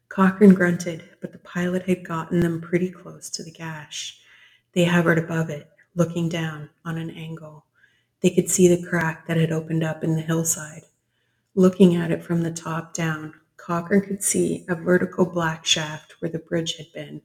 [0.08, 4.20] Cochrane grunted, but the pilot had gotten them pretty close to the gash.
[4.74, 7.66] They hovered above it, looking down on an angle.
[8.22, 10.84] They could see the crack that had opened up in the hillside.
[11.54, 16.30] Looking at it from the top down, Cochrane could see a vertical black shaft where
[16.30, 17.22] the bridge had been,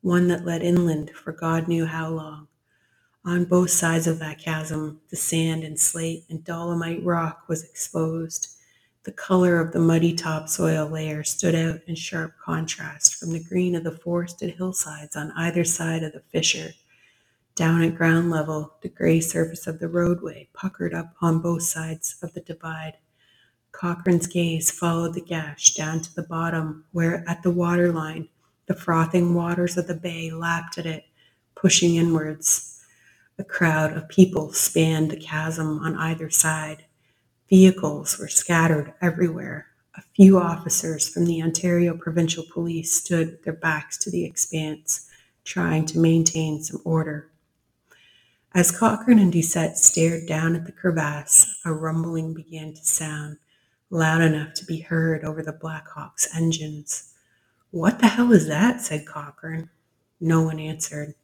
[0.00, 2.48] one that led inland for God knew how long.
[3.24, 8.48] On both sides of that chasm, the sand and slate and dolomite rock was exposed.
[9.04, 13.74] The color of the muddy topsoil layer stood out in sharp contrast from the green
[13.74, 16.72] of the forested hillsides on either side of the fissure.
[17.58, 22.14] Down at ground level, the gray surface of the roadway puckered up on both sides
[22.22, 22.98] of the divide.
[23.72, 28.28] Cochrane's gaze followed the gash down to the bottom, where at the waterline,
[28.66, 31.06] the frothing waters of the bay lapped at it,
[31.56, 32.80] pushing inwards.
[33.40, 36.84] A crowd of people spanned the chasm on either side.
[37.50, 39.66] Vehicles were scattered everywhere.
[39.96, 45.10] A few officers from the Ontario Provincial Police stood with their backs to the expanse,
[45.42, 47.32] trying to maintain some order.
[48.54, 53.36] As Cochrane and Doucette stared down at the crevasse, a rumbling began to sound,
[53.90, 57.12] loud enough to be heard over the Blackhawk's engines.
[57.70, 58.80] What the hell is that?
[58.80, 59.68] said Cochrane.
[60.18, 61.14] No one answered.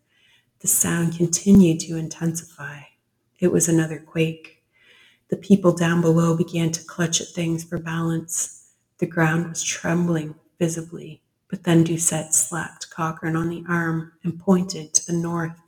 [0.61, 2.81] The sound continued to intensify.
[3.41, 4.63] It was another quake.
[5.29, 8.71] The people down below began to clutch at things for balance.
[8.99, 14.93] The ground was trembling visibly, but then Doucette slapped Cochrane on the arm and pointed
[14.93, 15.59] to the north.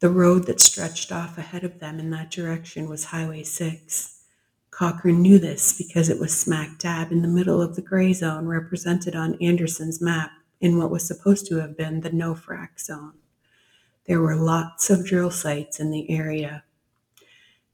[0.00, 4.22] The road that stretched off ahead of them in that direction was Highway 6.
[4.70, 8.46] Cochrane knew this because it was smack dab in the middle of the gray zone
[8.46, 10.30] represented on Anderson's map
[10.60, 13.14] in what was supposed to have been the no frack zone.
[14.06, 16.64] There were lots of drill sites in the area,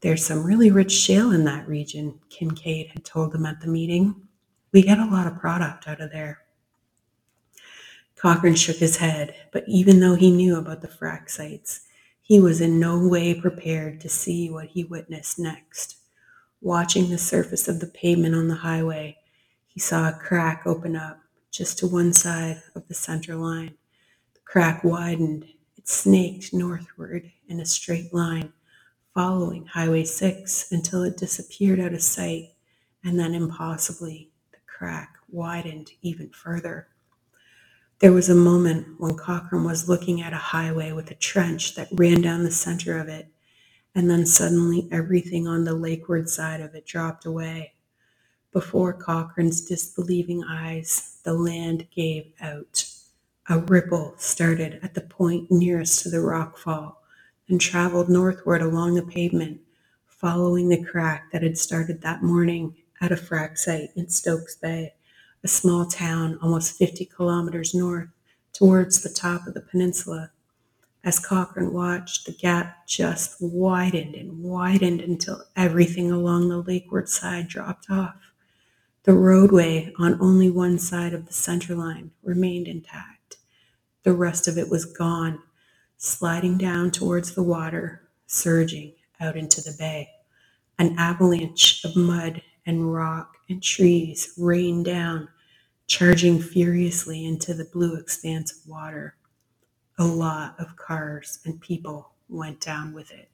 [0.02, 4.16] there's some really rich shale in that region, Kincaid had told them at the meeting.
[4.72, 6.40] We get a lot of product out of there.
[8.16, 11.82] Cochrane shook his head, but even though he knew about the frack sites,
[12.32, 15.98] he was in no way prepared to see what he witnessed next.
[16.62, 19.18] Watching the surface of the pavement on the highway,
[19.66, 23.74] he saw a crack open up just to one side of the center line.
[24.32, 25.44] The crack widened,
[25.76, 28.54] it snaked northward in a straight line
[29.12, 32.54] following Highway 6 until it disappeared out of sight,
[33.04, 36.88] and then impossibly, the crack widened even further.
[38.02, 41.86] There was a moment when Cochrane was looking at a highway with a trench that
[41.92, 43.28] ran down the center of it,
[43.94, 47.74] and then suddenly everything on the lakeward side of it dropped away.
[48.50, 52.90] Before Cochrane's disbelieving eyes, the land gave out.
[53.48, 56.96] A ripple started at the point nearest to the rockfall
[57.48, 59.60] and traveled northward along the pavement,
[60.08, 64.94] following the crack that had started that morning at a frack site in Stokes Bay,
[65.44, 68.08] a small town almost 50 kilometers north
[68.52, 70.30] towards the top of the peninsula.
[71.04, 77.48] As Cochrane watched, the gap just widened and widened until everything along the lakeward side
[77.48, 78.16] dropped off.
[79.04, 83.38] The roadway on only one side of the center line remained intact.
[84.04, 85.42] The rest of it was gone
[85.96, 90.10] sliding down towards the water, surging out into the bay.
[90.78, 95.28] An avalanche of mud and rock and trees rained down,
[95.86, 99.16] charging furiously into the blue expanse of water.
[99.98, 103.28] A lot of cars and people went down with it.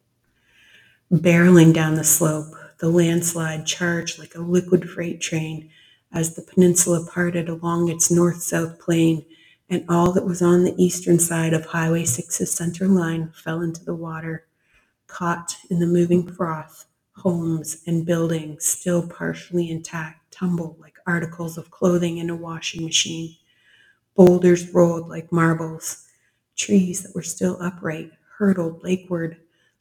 [1.12, 5.70] Barreling down the slope, the landslide charged like a liquid freight train
[6.12, 9.24] as the peninsula parted along its north south plane
[9.70, 13.84] and all that was on the eastern side of Highway 6's center line fell into
[13.84, 14.46] the water,
[15.06, 16.86] caught in the moving froth.
[17.18, 23.36] Homes and buildings, still partially intact, tumbled like articles of clothing in a washing machine.
[24.16, 26.06] Boulders rolled like marbles.
[26.56, 29.36] Trees that were still upright hurtled lakeward,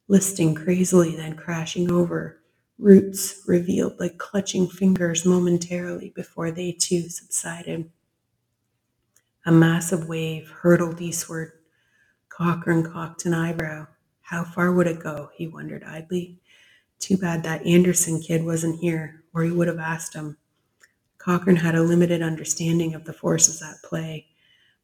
[0.08, 2.42] listing crazily, then crashing over.
[2.80, 7.92] Roots revealed like clutching fingers momentarily before they too subsided.
[9.46, 11.54] A massive wave hurtled eastward.
[12.30, 13.88] Cochrane cocked an eyebrow.
[14.22, 15.30] How far would it go?
[15.36, 16.40] He wondered idly.
[17.00, 20.38] Too bad that Anderson kid wasn't here, or he would have asked him.
[21.18, 24.28] Cochrane had a limited understanding of the forces at play,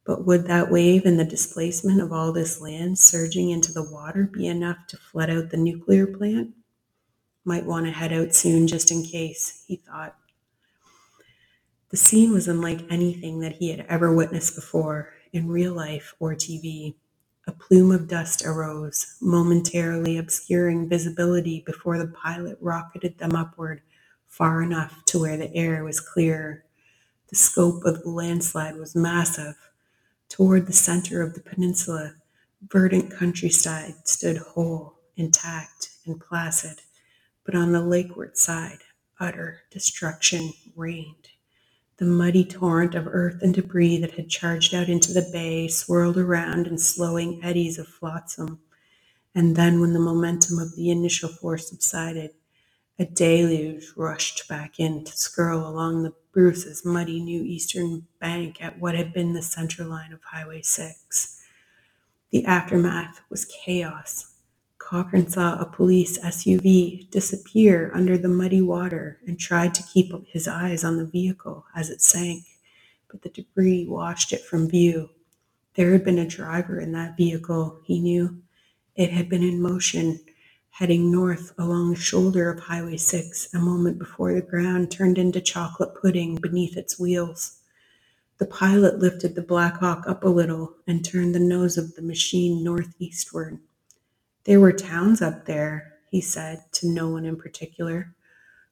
[0.05, 4.29] but would that wave and the displacement of all this land surging into the water
[4.31, 6.51] be enough to flood out the nuclear plant?
[7.45, 10.15] Might want to head out soon just in case, he thought.
[11.89, 16.33] The scene was unlike anything that he had ever witnessed before, in real life or
[16.33, 16.95] TV.
[17.45, 23.81] A plume of dust arose, momentarily obscuring visibility before the pilot rocketed them upward
[24.27, 26.63] far enough to where the air was clear.
[27.29, 29.55] The scope of the landslide was massive.
[30.29, 32.15] Toward the center of the peninsula,
[32.69, 36.81] verdant countryside stood whole, intact, and placid,
[37.45, 38.79] but on the lakeward side,
[39.19, 41.29] utter destruction reigned.
[41.97, 46.17] The muddy torrent of earth and debris that had charged out into the bay swirled
[46.17, 48.59] around in slowing eddies of flotsam.
[49.35, 52.31] And then, when the momentum of the initial force subsided,
[52.99, 58.79] a deluge rushed back in to skirl along the Bruce's muddy new eastern bank at
[58.79, 61.41] what had been the center line of Highway 6.
[62.31, 64.32] The aftermath was chaos.
[64.93, 70.47] Cochrane saw a police SUV disappear under the muddy water and tried to keep his
[70.47, 72.43] eyes on the vehicle as it sank,
[73.09, 75.09] but the debris washed it from view.
[75.73, 78.43] There had been a driver in that vehicle, he knew.
[78.95, 80.19] It had been in motion
[80.69, 85.41] heading north along the shoulder of Highway 6 a moment before the ground turned into
[85.41, 87.57] chocolate pudding beneath its wheels.
[88.37, 92.03] The pilot lifted the Black Hawk up a little and turned the nose of the
[92.03, 93.59] machine northeastward.
[94.45, 98.13] There were towns up there, he said, to no one in particular.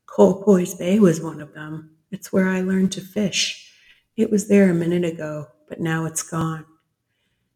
[0.05, 1.91] Colpoys Bay was one of them.
[2.11, 3.72] It's where I learned to fish.
[4.17, 6.65] It was there a minute ago, but now it's gone.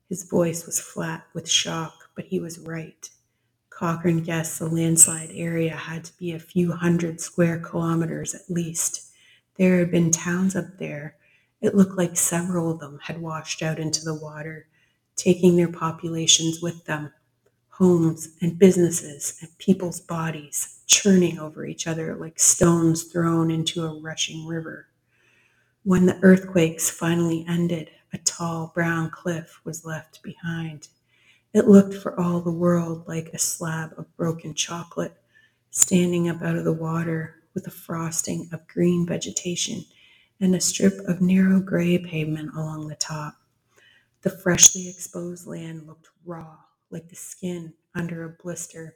[0.08, 3.10] His voice was flat with shock, but he was right.
[3.70, 9.12] Cochrane guessed the landslide area had to be a few hundred square kilometers at least.
[9.58, 11.18] There had been towns up there.
[11.60, 14.68] It looked like several of them had washed out into the water,
[15.18, 17.12] taking their populations with them.
[17.78, 24.02] Homes and businesses and people's bodies churning over each other like stones thrown into a
[24.02, 24.88] rushing river.
[25.84, 30.90] When the earthquakes finally ended, a tall brown cliff was left behind.
[31.54, 35.18] It looked for all the world like a slab of broken chocolate
[35.72, 39.86] standing up out of the water with a frosting of green vegetation
[40.40, 43.36] and a strip of narrow gray pavement along the top.
[44.24, 46.58] The freshly exposed land looked raw,
[46.92, 48.96] like the skin under a blister.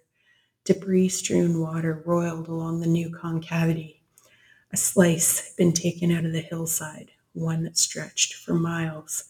[0.65, 4.01] Debris strewn water roiled along the new concavity.
[4.71, 9.25] A slice had been taken out of the hillside, one that stretched for miles.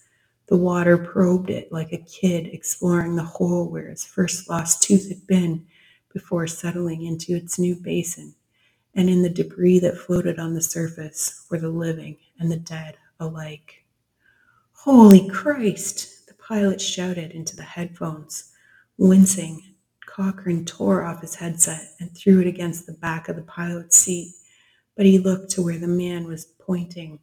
[0.47, 5.07] The water probed it like a kid exploring the hole where its first lost tooth
[5.09, 5.65] had been
[6.13, 8.35] before settling into its new basin.
[8.95, 12.97] And in the debris that floated on the surface were the living and the dead
[13.19, 13.85] alike.
[14.73, 16.18] Holy Christ!
[16.49, 18.51] Pilot shouted into the headphones.
[18.97, 19.63] Wincing,
[20.07, 24.33] Cochrane tore off his headset and threw it against the back of the pilot's seat,
[24.97, 27.19] but he looked to where the man was pointing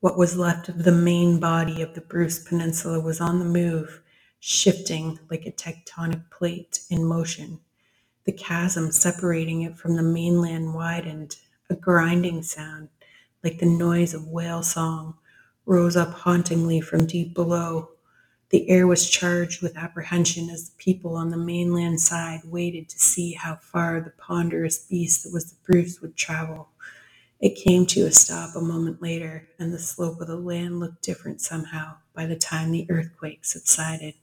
[0.00, 4.02] what was left of the main body of the Bruce Peninsula was on the move,
[4.40, 7.60] shifting like a tectonic plate in motion.
[8.24, 11.36] The chasm separating it from the mainland widened.
[11.70, 12.90] A grinding sound,
[13.42, 15.16] like the noise of whale song,
[15.66, 17.90] rose up hauntingly from deep below.
[18.50, 22.98] The air was charged with apprehension as the people on the mainland side waited to
[23.00, 26.70] see how far the ponderous beast that was the Bruce would travel.
[27.40, 31.02] It came to a stop a moment later, and the slope of the land looked
[31.02, 34.14] different somehow by the time the earthquake subsided.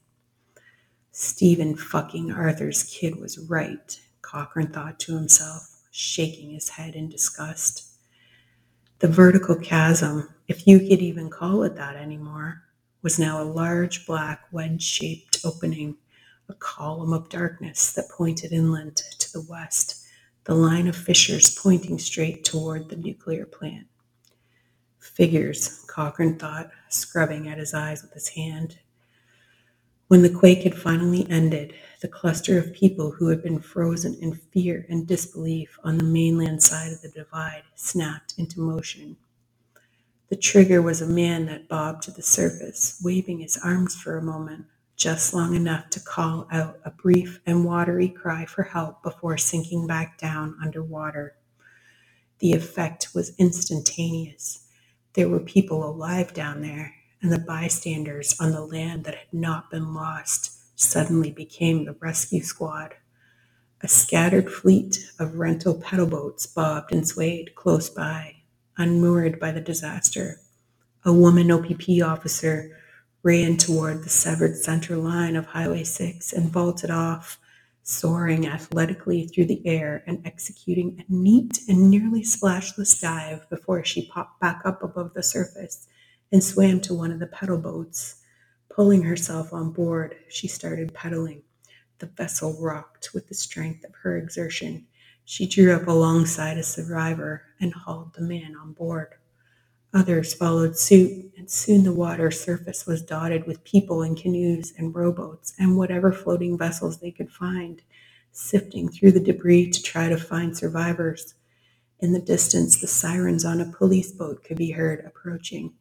[1.12, 7.84] Stephen fucking Arthur's kid was right, Cochrane thought to himself, shaking his head in disgust.
[9.00, 12.62] The vertical chasm, if you could even call it that anymore,
[13.02, 15.96] was now a large black wedge shaped opening,
[16.48, 20.04] a column of darkness that pointed inland to the west
[20.44, 23.86] the line of fissures pointing straight toward the nuclear plant.
[24.98, 28.78] Figures, Cochrane thought, scrubbing at his eyes with his hand.
[30.08, 34.34] When the quake had finally ended, the cluster of people who had been frozen in
[34.34, 39.16] fear and disbelief on the mainland side of the divide snapped into motion.
[40.34, 44.22] The trigger was a man that bobbed to the surface, waving his arms for a
[44.22, 44.64] moment,
[44.96, 49.86] just long enough to call out a brief and watery cry for help before sinking
[49.86, 51.36] back down underwater.
[52.40, 54.66] The effect was instantaneous.
[55.12, 59.70] There were people alive down there, and the bystanders on the land that had not
[59.70, 62.96] been lost suddenly became the rescue squad.
[63.82, 68.38] A scattered fleet of rental pedal boats bobbed and swayed close by,
[68.76, 70.40] unmoored by the disaster.
[71.04, 72.78] A woman OPP officer
[73.22, 77.38] ran toward the severed center line of Highway 6 and vaulted off,
[77.82, 84.08] soaring athletically through the air and executing a neat and nearly splashless dive before she
[84.08, 85.86] popped back up above the surface
[86.32, 88.22] and swam to one of the pedal boats.
[88.70, 91.42] Pulling herself on board, she started pedaling.
[91.98, 94.86] The vessel rocked with the strength of her exertion.
[95.24, 99.14] She drew up alongside a survivor and hauled the man on board.
[99.94, 104.94] Others followed suit, and soon the water surface was dotted with people in canoes and
[104.94, 107.82] rowboats and whatever floating vessels they could find,
[108.32, 111.34] sifting through the debris to try to find survivors.
[112.00, 115.74] In the distance, the sirens on a police boat could be heard approaching.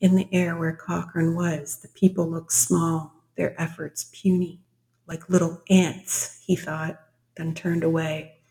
[0.00, 4.60] In the air where Cochrane was, the people looked small, their efforts puny.
[5.08, 7.00] like little ants, he thought,
[7.36, 8.41] then turned away.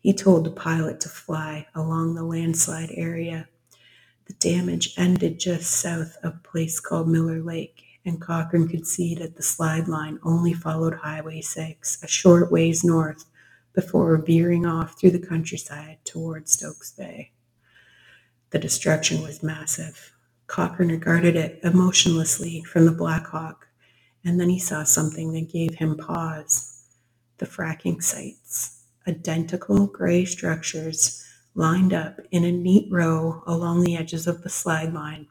[0.00, 3.48] He told the pilot to fly along the landslide area.
[4.26, 9.14] The damage ended just south of a place called Miller Lake, and Cochrane could see
[9.16, 13.24] that the slide line only followed Highway 6 a short ways north
[13.74, 17.32] before veering off through the countryside toward Stokes Bay.
[18.50, 20.12] The destruction was massive.
[20.46, 23.68] Cochrane regarded it emotionlessly from the Black Hawk,
[24.24, 26.84] and then he saw something that gave him pause
[27.38, 28.37] the fracking sites,
[29.08, 34.92] identical gray structures lined up in a neat row along the edges of the slide
[34.92, 35.26] line,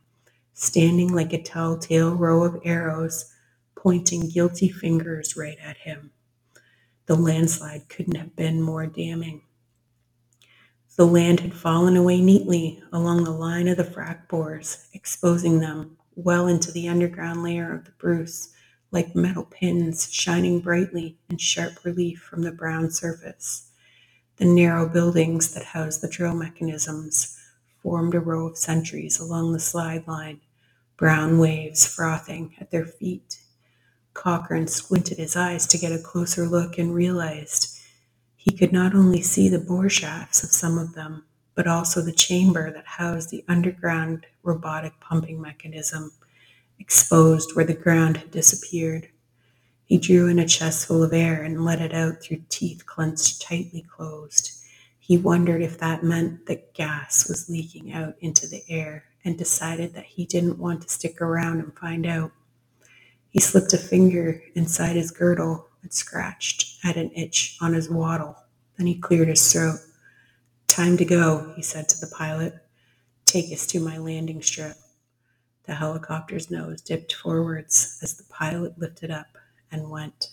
[0.53, 3.33] standing like a telltale row of arrows
[3.75, 6.11] pointing guilty fingers right at him.
[7.05, 9.43] The landslide couldn't have been more damning.
[10.97, 15.95] The land had fallen away neatly along the line of the frac bores, exposing them
[16.15, 18.51] well into the underground layer of the Bruce,
[18.91, 23.66] like metal pins shining brightly in sharp relief from the brown surface.
[24.37, 27.39] The narrow buildings that housed the drill mechanisms
[27.81, 30.41] formed a row of sentries along the slide line,
[30.95, 33.41] brown waves frothing at their feet.
[34.13, 37.79] Cochrane squinted his eyes to get a closer look and realized
[38.35, 41.25] he could not only see the bore shafts of some of them,
[41.55, 46.11] but also the chamber that housed the underground robotic pumping mechanism,
[46.77, 49.09] exposed where the ground had disappeared.
[49.87, 53.85] He drew in a chestful of air and let it out through teeth clenched tightly
[53.87, 54.51] closed.
[54.99, 59.93] He wondered if that meant that gas was leaking out into the air and decided
[59.93, 62.33] that he didn't want to stick around and find out.
[63.29, 68.35] He slipped a finger inside his girdle and scratched at an itch on his wattle.
[68.77, 69.79] Then he cleared his throat.
[70.67, 72.55] Time to go, he said to the pilot.
[73.25, 74.75] Take us to my landing strip.
[75.63, 79.27] The helicopter's nose dipped forwards as the pilot lifted up
[79.71, 80.29] and went.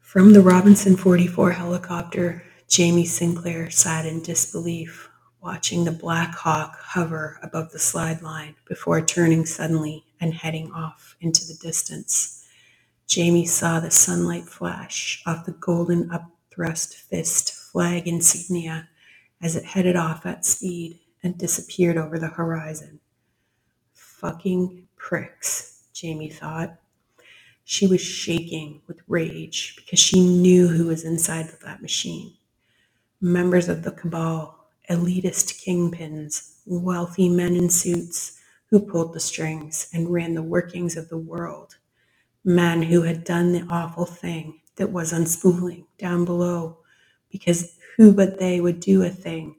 [0.00, 5.10] From the Robinson 44 helicopter, Jamie Sinclair sat in disbelief,
[5.42, 11.16] watching the Black Hawk hover above the slide line before turning suddenly and heading off
[11.20, 12.46] into the distance.
[13.06, 18.88] Jamie saw the sunlight flash off the golden upthrust fist FLAGG insignia
[19.42, 23.00] as it headed off at speed and disappeared over the horizon.
[23.92, 26.80] Fucking pricks, Jamie thought.
[27.62, 32.34] She was shaking with rage because she knew who was inside of that machine.
[33.20, 38.40] Members of the cabal, elitist kingpins, wealthy men in suits,
[38.70, 41.76] who pulled the strings and ran the workings of the world,
[42.44, 46.78] men who had done the awful thing that was unspooling down below,
[47.30, 49.54] because who but they would do a thing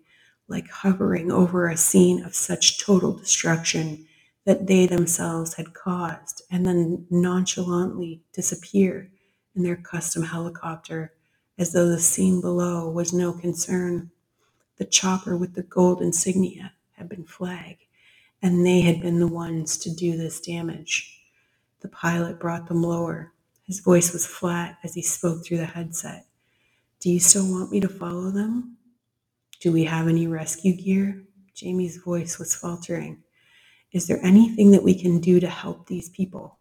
[0.49, 4.05] like hovering over a scene of such total destruction
[4.47, 9.11] that they themselves had caused and then nonchalantly disappear
[9.53, 11.11] in their custom helicopter
[11.57, 14.09] as though the scene below was no concern.
[14.77, 17.79] The chopper with the gold insignia had been FLAGG
[18.41, 21.19] and they had been the ones to do this damage.
[21.81, 23.33] The pilot brought them lower.
[23.65, 26.25] His voice was flat as he spoke through the headset.
[27.01, 28.77] Do you still want me to follow them?
[29.59, 31.21] Do we have any rescue gear?
[31.53, 33.23] Jamie's voice was faltering.
[33.97, 36.59] Is there anything that we can do to help these people?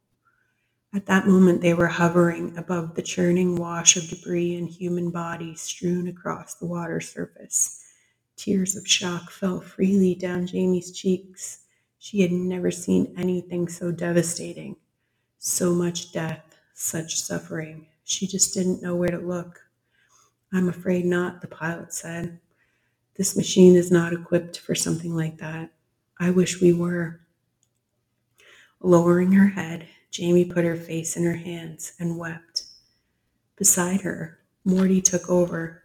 [0.95, 5.61] At that moment, they were hovering above the churning wash of debris and human bodies
[5.61, 7.85] strewn across the water surface.
[8.37, 11.59] Tears of shock fell freely down Jamie's cheeks.
[11.99, 14.77] She had never seen anything so devastating.
[15.39, 17.87] So much death, such suffering.
[18.05, 19.61] She just didn't know where to look.
[20.55, 22.41] I'm afraid not, the pilot said.
[23.19, 25.69] This machine is not equipped for something like that.
[26.19, 27.21] I wish we were.
[28.87, 32.63] Lowering her head, Jamie put her face in her hands and wept.
[33.57, 35.83] Beside her, Morty took over,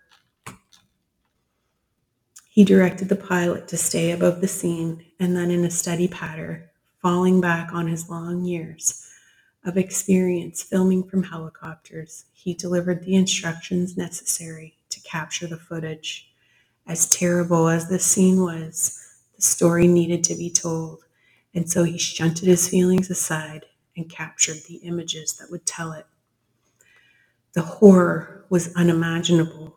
[2.47, 6.69] he directed the pilot to stay above the scene and then, in a steady patter,
[7.01, 9.09] falling back on his long years
[9.65, 16.31] of experience filming from helicopters, he delivered the instructions necessary to capture the footage.
[16.85, 18.99] As terrible as the scene was,
[19.35, 20.99] the story needed to be told,
[21.55, 23.65] and so he shunted his feelings aside
[23.97, 26.07] and captured the images that would tell it.
[27.53, 29.75] The horror was unimaginable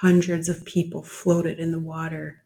[0.00, 2.42] Hundreds of people floated in the water,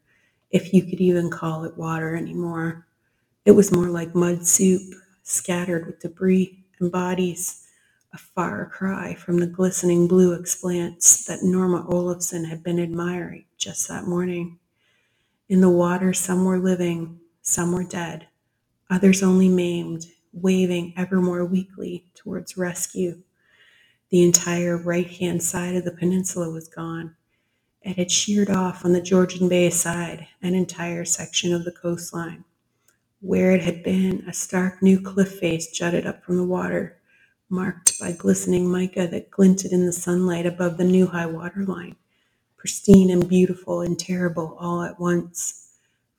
[0.51, 2.87] if you could even call it water anymore.
[3.45, 4.81] It was more like mud soup,
[5.23, 7.67] scattered with debris and bodies,
[8.13, 13.87] a far cry from the glistening blue expanse that Norma Olafson had been admiring just
[13.89, 14.59] that morning.
[15.49, 18.27] In the water, some were living, some were dead,
[18.91, 23.23] others only maimed, waving ever more weakly towards rescue.
[24.11, 27.15] The entire right hand side of the peninsula was gone.
[27.81, 32.43] It had sheared off on the Georgian Bay side, an entire section of the coastline.
[33.21, 36.97] Where it had been, a stark new cliff face jutted up from the water,
[37.49, 41.95] marked by glistening mica that glinted in the sunlight above the new high water line,
[42.57, 45.69] pristine and beautiful and terrible all at once.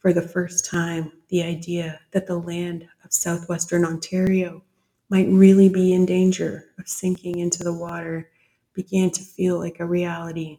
[0.00, 4.62] For the first time, the idea that the land of southwestern Ontario
[5.08, 8.28] might really be in danger of sinking into the water
[8.74, 10.58] began to feel like a reality,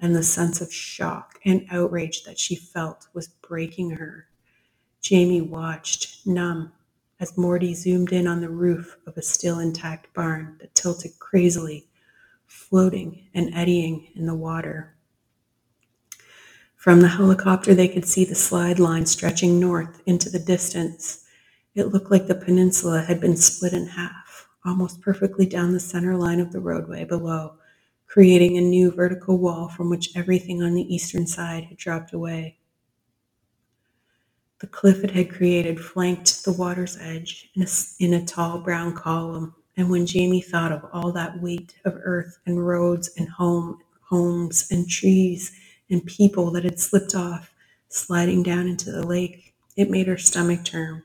[0.00, 4.26] and the sense of shock and outrage that she felt was breaking her.
[5.02, 6.72] Jamie watched, numb,
[7.20, 11.86] as Morty zoomed in on the roof of a still intact barn that tilted crazily,
[12.46, 14.93] floating and eddying in the water.
[16.84, 21.24] From the helicopter, they could see the slide line stretching north into the distance
[21.74, 26.14] it looked like the peninsula had been split in half, almost perfectly down the center
[26.14, 27.54] line of the roadway below,
[28.06, 32.58] creating a new vertical wall from which everything on the eastern side had dropped away.
[34.58, 37.68] The cliff it had created flanked the water's edge in a,
[37.98, 42.40] in a tall brown column, and when Jamie thought of all that weight of earth
[42.44, 45.50] and roads and home, homes and trees
[45.94, 47.54] and people that had slipped off,
[47.88, 51.04] sliding down into the lake, it made her stomach turn.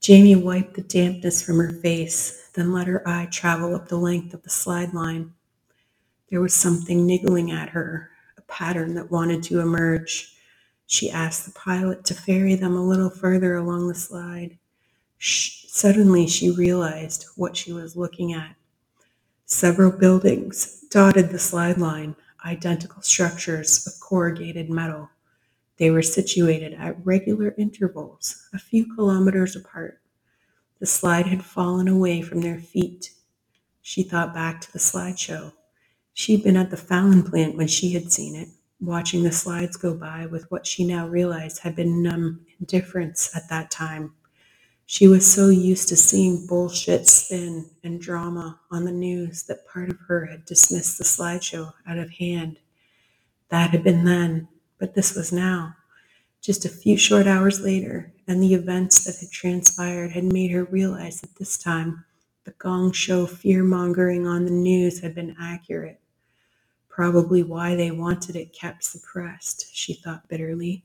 [0.00, 4.34] Jamie wiped the dampness from her face, then let her eye travel up the length
[4.34, 5.32] of the slide line.
[6.30, 10.34] There was something niggling at her, a pattern that wanted to emerge.
[10.86, 14.58] She asked the pilot to ferry them a little further along the slide.
[15.18, 15.66] Shh.
[15.68, 18.56] Suddenly, she realized what she was looking at.
[19.46, 25.10] Several buildings dotted the slide line, identical structures of corrugated metal.
[25.78, 30.00] They were situated at regular intervals, a few kilometers apart.
[30.80, 33.12] The slide had fallen away from their feet.
[33.80, 35.52] She thought back to the slideshow.
[36.14, 38.48] She'd been at the Fallon plant when she had seen it,
[38.80, 43.48] watching the slides go by with what she now realized had been numb indifference at
[43.48, 44.14] that time.
[44.92, 49.88] She was so used to seeing bullshit spin and drama on the news that part
[49.88, 52.58] of her had dismissed the slideshow out of hand.
[53.48, 55.76] That had been then, but this was now.
[56.42, 60.64] Just a few short hours later, and the events that had transpired had made her
[60.64, 62.04] realize that this time
[62.44, 66.02] the gong show fear mongering on the news had been accurate.
[66.90, 70.84] Probably why they wanted it kept suppressed, she thought bitterly.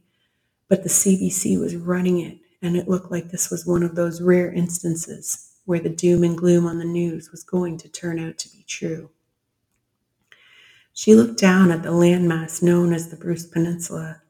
[0.70, 4.22] But the CBC was running it, and it looked like this was one of those
[4.22, 8.38] rare instances where the doom and gloom on the news was going to turn out
[8.38, 9.10] to be true.
[10.93, 14.22] She looked down at the landmass known as the Bruce Peninsula.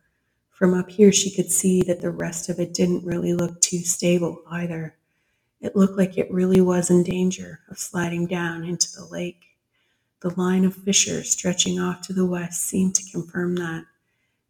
[0.49, 3.79] From up here, she could see that the rest of it didn't really look too
[3.79, 4.97] stable either.
[5.61, 9.45] It looked like it really was in danger of sliding down into the lake.
[10.21, 13.85] The line of fissures stretching off to the west seemed to confirm that.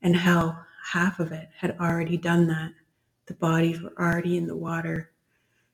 [0.02, 2.72] And hell, half of it had already done that.
[3.28, 5.12] The bodies were already in the water.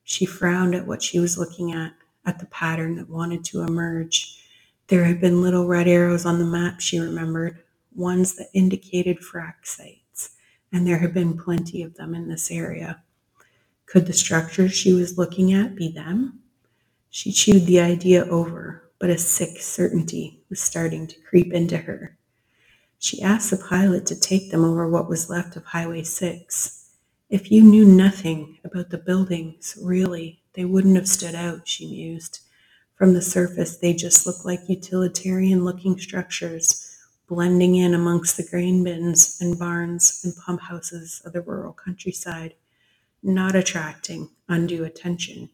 [0.04, 1.94] She frowned at what she was looking at,
[2.26, 4.44] at the pattern that wanted to emerge.
[4.88, 7.60] There had been little red arrows on the map, she remembered,
[7.96, 10.32] ones that indicated frac sites,
[10.72, 13.02] and there had been plenty of them in this area.
[13.86, 16.40] Could the structures she was looking at be them?
[17.12, 22.18] She chewed the idea over, but a sick certainty was starting to creep into her.
[22.98, 26.83] She asked the pilot to take them over what was left of Highway 6.
[27.34, 32.42] If you knew nothing about the buildings, really, they wouldn't have stood out, she mused.
[32.94, 36.96] From the surface, they just look like utilitarian looking structures,
[37.28, 42.54] blending in amongst the grain bins and barns and pump houses of the rural countryside,
[43.24, 45.50] not attracting undue attention.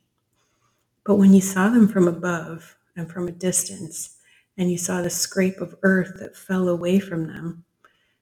[1.05, 4.17] But when you saw them from above and from a distance,
[4.57, 7.63] and you saw the scrape of earth that fell away from them,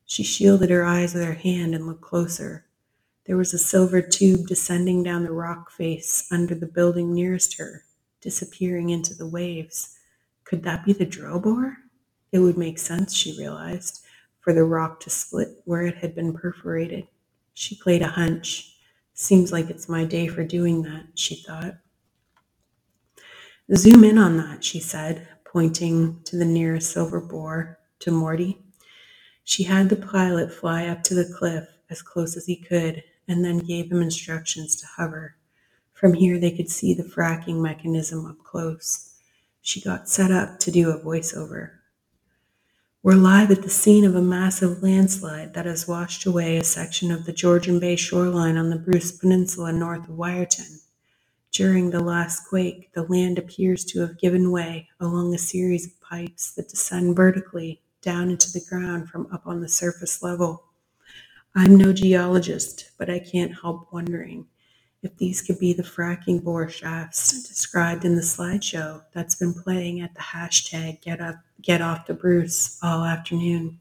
[0.05, 2.66] she shielded her eyes with her hand and looked closer.
[3.27, 7.83] There was a silver tube descending down the rock face under the building nearest her
[8.21, 9.97] disappearing into the waves.
[10.45, 11.77] Could that be the drill bore?
[12.31, 14.05] It would make sense, she realized,
[14.39, 17.05] for the rock to split where it had been perforated.
[17.53, 18.77] She played a hunch.
[19.13, 21.75] Seems like it's my day for doing that, she thought.
[23.75, 28.61] Zoom in on that, she said, pointing to the nearest silver bore to Morty.
[29.43, 33.43] She had the pilot fly up to the cliff as close as he could and
[33.43, 35.35] then gave him instructions to hover.
[35.93, 39.15] From here, they could see the fracking mechanism up close.
[39.61, 41.71] She got set up to do a voiceover.
[43.03, 47.11] We're live at the scene of a massive landslide that has washed away a section
[47.11, 50.81] of the Georgian Bay shoreline on the Bruce Peninsula north of Wiarton.
[51.51, 55.99] During the last quake, the land appears to have given way along a series of
[56.01, 60.66] pipes that descend vertically down into the ground from up on the surface level.
[61.59, 64.45] I'm no geologist, but I can't help wondering
[65.01, 70.01] if these could be the fracking bore shafts described in the slideshow that's been playing
[70.01, 73.79] at the hashtag get up get off the Bruce all afternoon.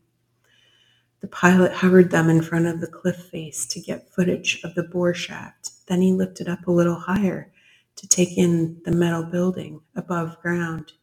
[1.21, 4.85] The pilot hovered them in front of the cliff face to get footage of the
[4.85, 5.73] bore shaft.
[5.87, 7.53] Then he lifted up a little higher
[7.97, 10.95] to take in the metal building above ground.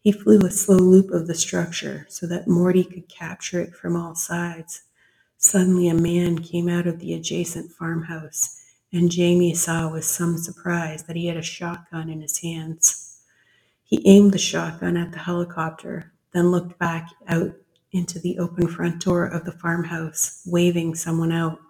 [0.00, 3.94] He flew a slow loop of the structure so that Morty could capture it from
[3.94, 4.82] all sides.
[5.40, 8.60] Suddenly, a man came out of the adjacent farmhouse,
[8.92, 13.20] and Jamie saw with some surprise that he had a shotgun in his hands.
[13.84, 17.54] He aimed the shotgun at the helicopter, then looked back out
[17.92, 21.60] into the open front door of the farmhouse, waving someone out.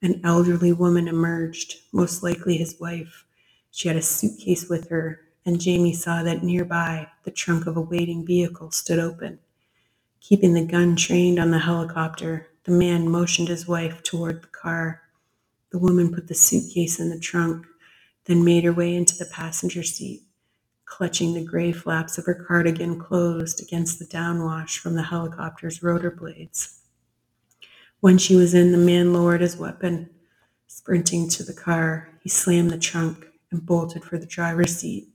[0.00, 3.24] An elderly woman emerged, most likely his wife.
[3.72, 7.80] She had a suitcase with her, and Jamie saw that nearby the trunk of a
[7.80, 9.40] waiting vehicle stood open.
[10.20, 15.02] Keeping the gun trained on the helicopter, the man motioned his wife toward the car.
[15.72, 17.66] The woman put the suitcase in the trunk,
[18.26, 20.22] then made her way into the passenger seat,
[20.86, 26.10] clutching the gray flaps of her cardigan closed against the downwash from the helicopter's rotor
[26.12, 26.82] blades.
[28.00, 30.10] When she was in, the man lowered his weapon.
[30.68, 35.08] Sprinting to the car, he slammed the trunk and bolted for the driver's seat,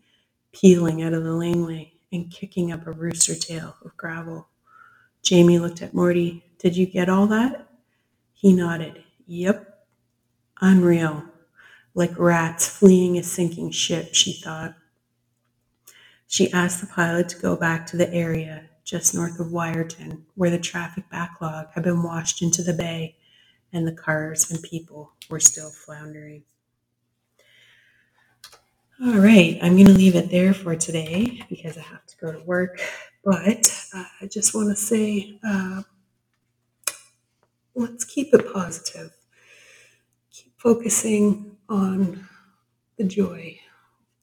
[0.54, 4.48] peeling out of the laneway and kicking up a rooster tail of gravel.
[5.24, 6.44] Jamie looked at Morty.
[6.62, 7.68] Did you get all that?
[8.34, 9.04] He nodded.
[9.26, 9.88] Yep.
[10.62, 11.24] Unreal.
[11.96, 14.76] Like rats fleeing a sinking ship, she thought.
[16.28, 20.52] She asked the pilot to go back to the area just north of Wiarton, where
[20.52, 23.16] the traffic backlog had been washed into the bay
[23.74, 26.44] and the cars and people were still floundering.
[29.04, 32.32] All right, I'm going to leave it there for today because I have to go
[32.32, 32.80] to work.
[33.24, 35.82] But uh, I just want to say uh,
[37.82, 39.12] let's keep it positive.
[40.32, 42.28] Keep focusing on
[42.98, 43.60] the joy.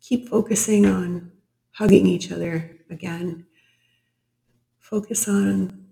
[0.00, 1.32] Keep focusing on
[1.72, 3.46] hugging each other again.
[4.78, 5.86] Focus on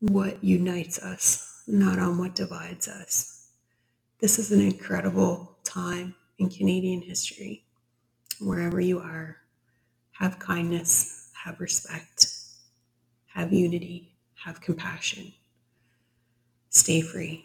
[0.00, 3.50] what unites us, not on what divides us.
[4.20, 7.64] This is an incredible time in Canadian history
[8.40, 9.36] wherever you are,
[10.12, 12.26] have kindness, have respect,
[13.26, 15.32] have unity, have compassion.
[16.72, 17.44] Stay free.